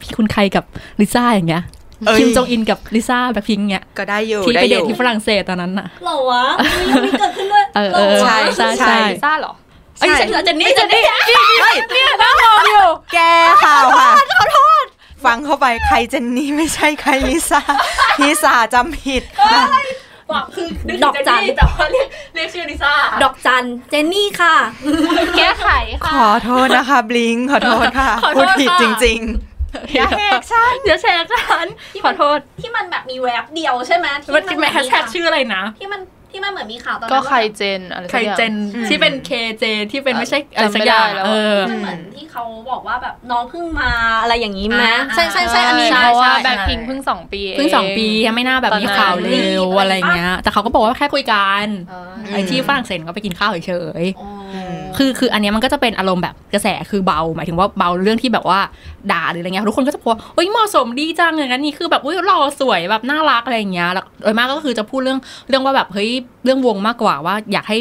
[0.00, 0.64] พี่คุณใครกับ
[1.00, 1.62] ลิซ่าอย่างเงี้ย
[2.06, 6.44] เอ้ยคิมจองอินกับลิซ่าแบล็คพิงค์เงี้ยก็ได้อยู่ที่ได้ไปอเดทยู่ที่ฝรั่งเศสตอนนั้นอะหรอวะ
[6.90, 9.52] ยังมีเกิดขึ้นด้วยเออเออหรวะใช่ใช่ใช่ใช่ลิซ่าเหรอ
[10.00, 11.02] เอ้ยใช่เจนนี่เจนนี่
[11.60, 13.18] เฮ้ยเนี่ยนั่งมองอยู่แก
[13.64, 14.10] ข่าวค่ะ
[14.40, 14.77] ขอโทษ
[15.24, 17.60] ฟังเข้าไปใครเจนนี่ไม่ใช่ใครลิซ่า
[18.22, 19.62] ลิซ่าจำผิดค่ะ
[20.30, 24.56] บอกคือนึดอกจันแต่ว่าเรียกเรียกชื่อลิซ่าดอกจันเจนนี่ค่ะ
[25.38, 25.68] แก้ไข
[26.06, 29.20] ขค่ะอโทษนะคะบลิงขอโทษค่ะขอโทษพูดผิดค่ะจริง
[29.94, 31.66] อย่าแหกฉันอย่าแชร์ฉัน
[32.04, 43.90] ขอโทษที่มันแบบมีแวบเดียวใช่ไหมที่มันเป็นแฮชแท็กชื่ออะไรนะที่มัน ที่มันเหมือนมีข่าวตอนนั้นก็ว่าใครเจนอะไรสัใครกอย่างเจนอืมที่เป็นเคเจที่เป็นไม่ใช่อะไรจำไม่สักอย่างได้แล้วเออมันเหมือนที่เขาบอกว่าแบบน้องเพิ่งมา
[44.22, 53.56] อะไรอย่างนี้ไหมอ่าใช่ใช่ใช่อันนี้ใช่นะเพราะว่าใช่แบ็คพิงเพิ่งสองปีเองเพิ่งสองปียังไม่น่าแบบมีข่าวเร็วอะไรเงี้ยแต่เขาก็บอกว่าแค่คุยกันเออไอ้ที่ฝรั่งเศสก็ไปกินข้าวเฉ
[54.02, 54.37] ยอ๋อๆ
[54.98, 58.60] คือคืออันนี้มันก็จะเป็นอารมณ์แบบกระแสคือเบา หมายถึงว่าเบาเรื่องที่แบบว่า
[59.12, 66.10] ด่าหรืออะไรเงี้ยทุกคนก็จะบอกว่าเฮ้ยเหมาะสมดีจังอย่างนั้นนี่คือแบบอุ้ยหล่อสวยแบบน่ารักอะไรเงี้ยแล้วโดยมากก็คือจะพูดเรื่องเรื่องว่าแบบเฮ้ย
[66.44, 67.76] เรื่องวงมากกว่าว่าอยากให้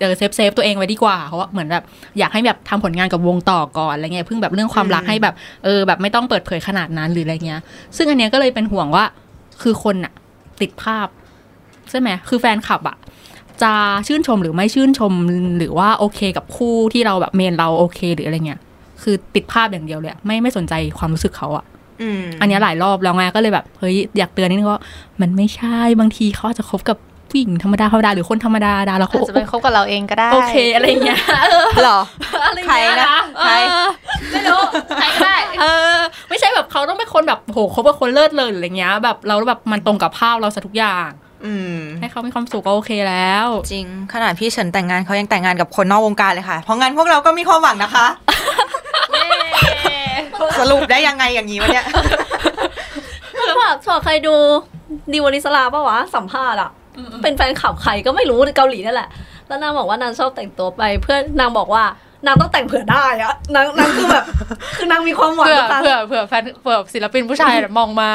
[0.00, 1.84] เออ save save ตัวเองไว้ดีกว่าเพราะว่าเหมือนแบบ
[2.18, 7.60] อยากให้แบบทำผลงานกับวงต่อก่อนอะไรเงี้ยเพิ่งแบบเรื่องความรักให้แบบเออแบบไม่ต้องเปิดเผยขนาดนั้นหรืออะไรเงี้ย
[7.96, 9.04] ซึ่งอันเนี้ยก็เลยเป็นห่วงว่า
[9.62, 10.12] คือคนอะ
[10.60, 11.08] ติดภาพ
[11.90, 12.96] ใช่ไหมคือแฟนคลับอะ
[13.62, 13.72] จะ
[14.06, 15.12] ชื่นชมหรือไม่ชื่นชม
[15.58, 18.60] หรือว่าโอเคกับคู่ที่เราแบบเมนเราโอเค หรืออะไรเงี้ย
[19.02, 24.82] คือติดภาพอย่างเดียวเลยอะไม่ไม่สนใจความรู้สึกเขาอะๆอืมอันเนี้ยหลายรอบแล้วไงก็เลยแบบเฮ้ยอยากเตือนนิดนึงว่า
[25.20, 26.98] มันไม่ใช่บางทีเขาอาจจะคบกับ
[27.30, 31.98] ผู้หญิงธรรมดาธรรมดาหรือคนธรรมดาดาแล้วอาจเขาจะเป็นคบกับเราเองก็ได้โอเคอะไรเงี้ยเออหรอ
[32.44, 33.88] อะไรใครเงี้ยนะใครเออ
[34.30, 34.60] ไม่รู้
[34.98, 41.27] ใครก็ได้เออ ไม่ใช่แบบเขาต้องเป็นคนแบบโหคบกับคนเลิศเลยหรืออะไรเงี้ย แบบเราแบบมันตรงกับภาพเราซะทุกอย่างอืม
[42.00, 48.06] ให้เขามีความสุขก็โอเคแล้ว จริง ขนาดพี่เฉินแต่งงานเขายังแต่งงานกับคนนอกวงการเลยค่ะ เพราะงั้นพวกเราก็มีความหวังนะคะ
[50.60, 51.86] สรุปได้ยังไงอย่างนี้วะเนี่ย
[53.36, 54.34] ถั่วถั่วเคยดู
[55.12, 56.70] ดิวอลิสลาปะวะ สัมภาษณ์อะ
[57.22, 59.08] เป็นแฟนคลับใครก็ไม่รู้ในเกาหลีนั่นแหละ
[59.48, 61.84] แล้วนางบอกว่านางชอบแต่งตัวไป เพื่อนนางบอกว่า
[62.26, 64.24] นางต้องแต่งเผื่อได้อะนางนางคือแบบ
[64.78, 68.10] คือนางมีความหวังเผื่อนะคะเผื่อเผื่อแฟนเผื่อศิลปินผู้ชายมองมา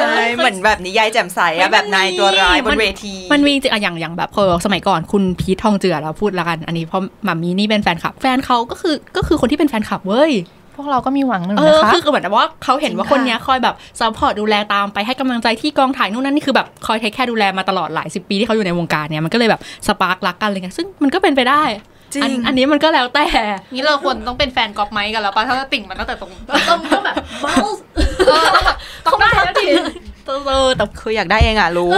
[0.00, 10.32] ใช่เหมือนแบบนิยายแจ่มใสอะแบบนายตัวร้ายบนเวที มันมีจริงอะอย่างอย่างแบบพอสมัยก่อนคุณพีททองเจือเราพูดละกัน อันนี้เพราะหมามีนี่เป็นแฟนคลับ แฟนเขาก็คือก็คือคนที่เป็นแฟนคลับเว้ย
[10.76, 21.62] พวกเราก็มีหวังหนึ่งเอนะอคะคือเหมือนว่าเขาเห็นว่าจริงคนเนี้ยคอยแบบ support ดูแลตามไปให้กำลังใจที่กองถ่ายนู่นนั่นนี่คือแบบคอย take care ดูแลมาตลอดหลายสิบปีที่เขาอยู่ในวงการเนี่ยมันก็เลยแบบ spark รักกันอะไรเงี้ยซึ่งมันก็เป็นไปได้
[22.14, 23.24] จริงอันอันนี้มันก็แล้วแต่
[23.72, 27.56] งี้เราควรต้องเป็นแฟนกอล์ฟไมค์กันแล้วป่ะถ้าจะติ่งมันตั้งแต่ตรงต้องต้องแบบเบ้า
[29.06, 29.68] ต้องได้แล้วที
[30.48, 31.90] เออแต่คืออยากได้เองอะรู้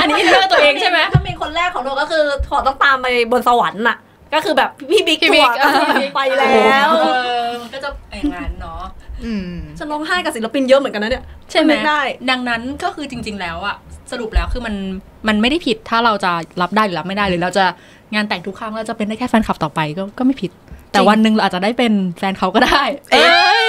[0.00, 3.96] อันนี้ inner ตัวเองใช่ไหมถ้าเป็นคนแรกของเราก็คือถั่วต้องตามไปบนสวรรค์น่ะ
[4.34, 7.06] ก็คือแบบพี่บิ๊กพี่บิ๊ถั่วกก็คือแบบไปแล้วเอ
[7.42, 8.82] อมันก็จะอย่างนั้นเนาะ
[9.24, 13.76] อืมฉันร้องไห้กับศิลปินเยอะเหมือนกันนะเนี่ยใช่ไหมนึกได้ ดังนั้นก็คือจริง ๆ แล้วอะ
[14.12, 14.74] สรุปแล้วคือมัน
[15.28, 17.64] มันไม่ได้ผิดถ้าเราจะรับได้หรือรับไม่ได้หรือเราจะ
[18.14, 20.50] งานแต่งทุกครั้งเราจะเป็นได้แค่แฟนคลับต่อไปก็ก็ไม่ผิด
[20.92, 23.22] แต่วันหนึ่งเราอาจจะได้เป็นแฟนเขาก็ได้ เอ๊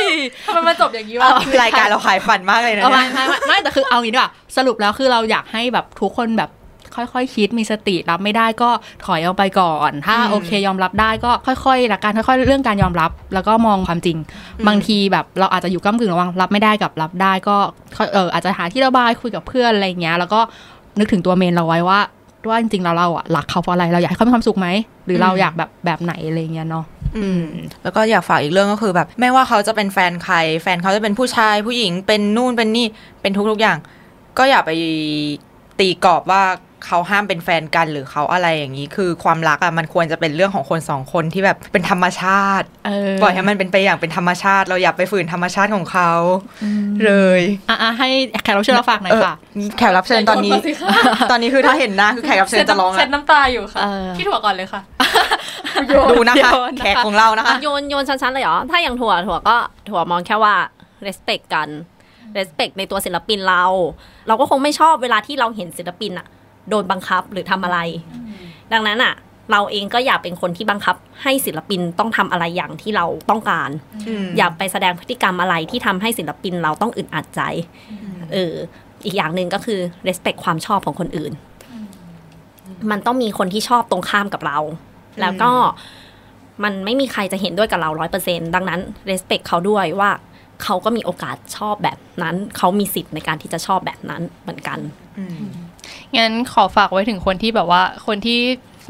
[0.08, 0.12] ะ
[0.46, 6.50] ทำไมมันจบอย่างนี้เอาวะรายการเราขายฝันมากเลยนะเอาเนี่ไม่ยไม่ไม่ไม่แต่คือเอางี้ดีกว่าสรุปแล้วคือเราอยากให้แบบทุกคนแบบ
[6.96, 8.70] ค่อยๆคิดมีสติรับไม่ได้ก็
[9.06, 14.18] ถอยออกไปก่อน ถ้าอืมโอเคยอมรับได้ก็ค่อยๆหลักการค่อยๆเรื่องการยอมรับ แล้วก็มองความจริง
[14.68, 17.58] บางทีแบบเราอาจจะอยู่ก้ากึ่งระหว่างรับไม่ได้กับรับได้ก็
[18.14, 20.40] เอออาจจะหาที่ระบายคุยกับเพื่อนอะไรเงี้ย แล้วก็
[21.00, 22.00] นึกถึงตัวเมนเราไว้ว่า
[22.50, 24.68] ว่าจริงๆเราเราอะรักเขาเพราะอะไรเราอยากให้เขามีความสุขไหม
[25.06, 26.86] หรือเราอยากแบบแบบไหนอะไรเงี้ยเนาะ
[27.18, 27.44] อืม
[27.84, 32.88] แล้วก็อยากฝากอีกเรื่องก็คือแบบ ไม่ว่าเขาจะเป็นแฟนใคร แฟนเขาจะเป็นผู้ชายผู้หญิงเป็นนู่นเป็นนี่
[33.22, 33.78] เป็นทุกๆอย่าง
[34.38, 34.72] ก็อย่าไป
[35.80, 36.44] ตีกรอบว่า
[36.86, 46.12] เขาห้ามเป็นแฟนกันหรือเขาอะไรอย่างนี้ คือความรักอะมันควรจะเป็นเรื่องของคนสองคนที่แบบเป็นธรรมชาติเออปล่อยให้มันเป็นไปอย่างเป็นธรรมชาติ เราอย่าไปฝืนธรรมชาติของเขา
[47.06, 48.10] เลยอะๆให้
[48.44, 50.90] แขกรับเชิญเราฝากหน่อยค่ะเออแขกรับเชิญตอนนี้โยนมาสิคะ
[51.32, 54.82] ตอนนี้คือถ้าเห็นหน้าคือแขกรับเชิญจะร้องเช็แล้ดวน้ำตาอยู่ค่ะเออพี่ถั่วก่อนเลยค่ะ
[55.90, 59.56] ดูนะคะโยนนะคะแขกของเรานะคะโยนโยนชั้นๆเลยเหรอถ้าอย่างถั่วถั่วก็
[59.90, 60.56] ถั่วมองแค่ว่า
[61.08, 61.70] respect กัน
[62.38, 63.64] respect ในตัวศิลปินเรา
[64.28, 66.28] เราก็คงไม่ชอบเวลาที่เราเห็นศิลปินอะ
[66.70, 67.80] โดนบังคับหรือทำอะไร
[68.74, 69.14] ดังนั้นอะ
[69.52, 73.70] เราเองก็อย่าเป็นคนที่บังคับ ให้ศิลปินต้องทำอะไรอย่างที่เราต้องการ
[74.38, 77.42] อย่าไปแสดงพฤติกรรมอะไรที่ทำให้ศิลปินเราต้องอึดอัดใจ
[78.34, 78.54] เออ
[79.06, 81.32] อีกอย่างหนึ่งก็คือ respect ความชอบของคนอื่น
[82.92, 84.60] มันต้องมีคนที่ชอบตรงข้ามกับเรา
[85.22, 85.52] แล้วก็
[86.64, 90.12] มันไม่มีใครจะเห็นด้วยกับเราร้อยเปอร์เซ็นดังนั้น respect เขาด้วยว่า
[90.64, 94.80] เขาก็มีโอกาสชอบแบบนั้น เขามีสิทธิ์ในการที่จะชอบแบบนั้นเหมือนกัน
[96.18, 98.40] งั้นขอฝากไว้ถึงคนที่แบบว่า คนที่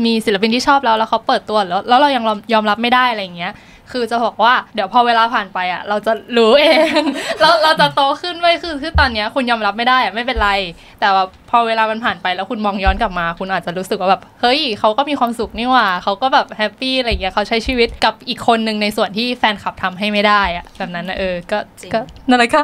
[0.05, 3.53] มีศิลปินที่ชอบแล้วแล้วเขาเปิดตัวแล้วแล้วเรายังยอมรับไม่ได้อะไรอย่างเงี้ย
[3.93, 6.65] คือจะบอกว่าเดี๋ยวพอเวลาผ่านไปอะ เราจะรู้เอ
[6.99, 7.01] ง
[7.41, 10.51] เราเราจะโตขึ้นไว้คือคือตอนเนี้ยคุณยอมรับไม่ได้อะไม่เป็นไร
[10.99, 21.57] แต่ว่าพอเวลามันผ่านไปแล้วคุณมองย้อนกลับมา คุณอาจจะรู้สึกว่าแบบเฮ้ยเขาก็มีความสุขนี่หว่าเขาก็แบบ happy อะไรเงี้ยเขาใช้ชีวิตกับอีกคนหนึ่งในส่วนที่แฟนคลับทำให้ไม่ได้อะแบบนั้นนะเออก็
[21.93, 22.63] ก็นั่นแหละค่ะ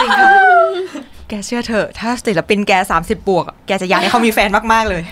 [0.00, 0.28] จริงค่ะ
[1.40, 5.02] กเชื่อเถอะถ้าศิลปินแก 30 บวกอะแกจะอยากให้เขามีแฟนมาก ๆ เลย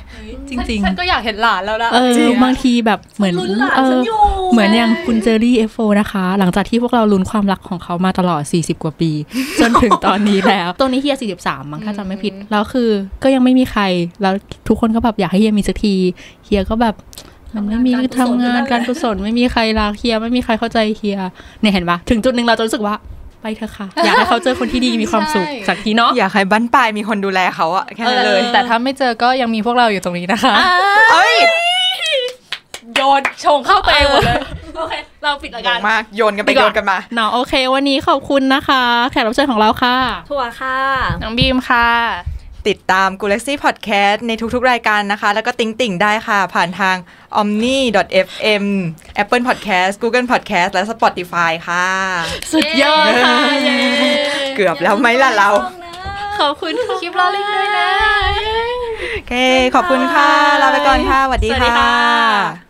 [0.49, 4.19] จริงฉันก็อยากเห็นหลานแล้วนะๆเออจริงบางทีแบบเหมือนลุ้นหลานเอฉัอนอยู่
[4.53, 9.11] เหมือนอย่างคุณเจอรี่ F4 นะคะ หลังจากที่พวกเราลุ้นความรักของเขามาตลอด 40 กว่าปี
[9.61, 12.91] จนถึงตอนนี้แล้ว ตัวนี้เฮีย 43 มั้งถ้าจำไม่ผิด แล้วคือ
[13.23, 13.83] ก็ยังไม่มีใคร
[14.23, 14.35] แล้ว
[14.69, 15.95] ทุกคนก็แบบอยากให้เฮียมีสักที
[16.45, 16.95] เฮียก็แบบ
[17.55, 21.19] มันไม่มีทำงานการกุศลไม่มีใครรักเฮียไม่มีใครเข้าใจเฮีย
[21.61, 22.95] เนี่ยเห็นปะถึงจุดหนึ่งเราจะรู้สึกว่า
[23.43, 30.55] ไปเถอะค่ะ อยากให้เขาเจอคนที่ดีมีความสุขใช่สักทีเนาะอยากให้บ้านปลายมีคนดูแลเขาอะแค่นั้นเลย แต่ถ้าไม่เจอก็ยังมีพวกเราอยู่ตรงนี้นะคะ
[31.13, 31.35] เอ้ย
[32.97, 34.39] โยนชงเข้าตัวเองหมดเลย
[34.77, 39.97] โอเคเราปิดรายการมากโยนกันไปดีกว่าโยนกันมาเนาะโอเค วันนี้ขอบคุณนะคะ แขกรับเชิญของเราค่ะ
[40.31, 40.79] ถั่วค่ะ
[41.23, 41.89] น้องบีมค่ะ
[42.69, 46.97] ติดตาม g a l a x y Podcast ในทุกๆ รายการนะคะ แล้วก็ติ๊งติ่งได้ค่ะ ผ่านทาง
[47.41, 48.65] omni.fm
[49.23, 51.89] Apple Podcast Google Podcast และ Spotify ค่ะ
[52.53, 53.79] สุดยอดค่ะเย้
[54.57, 55.51] เกือบแล้วไหมล่ะเรา
[56.39, 57.89] ขอบคุณค่ะคลิปล้อเล่นด้วยนะ
[59.13, 59.35] โอเค
[59.75, 60.31] ขอบคุณค่ะ
[60.63, 61.93] ลาไปก่อนค่ะสวัสดีสวัสดีค่ะ
[62.43, 62.62] ค่ะ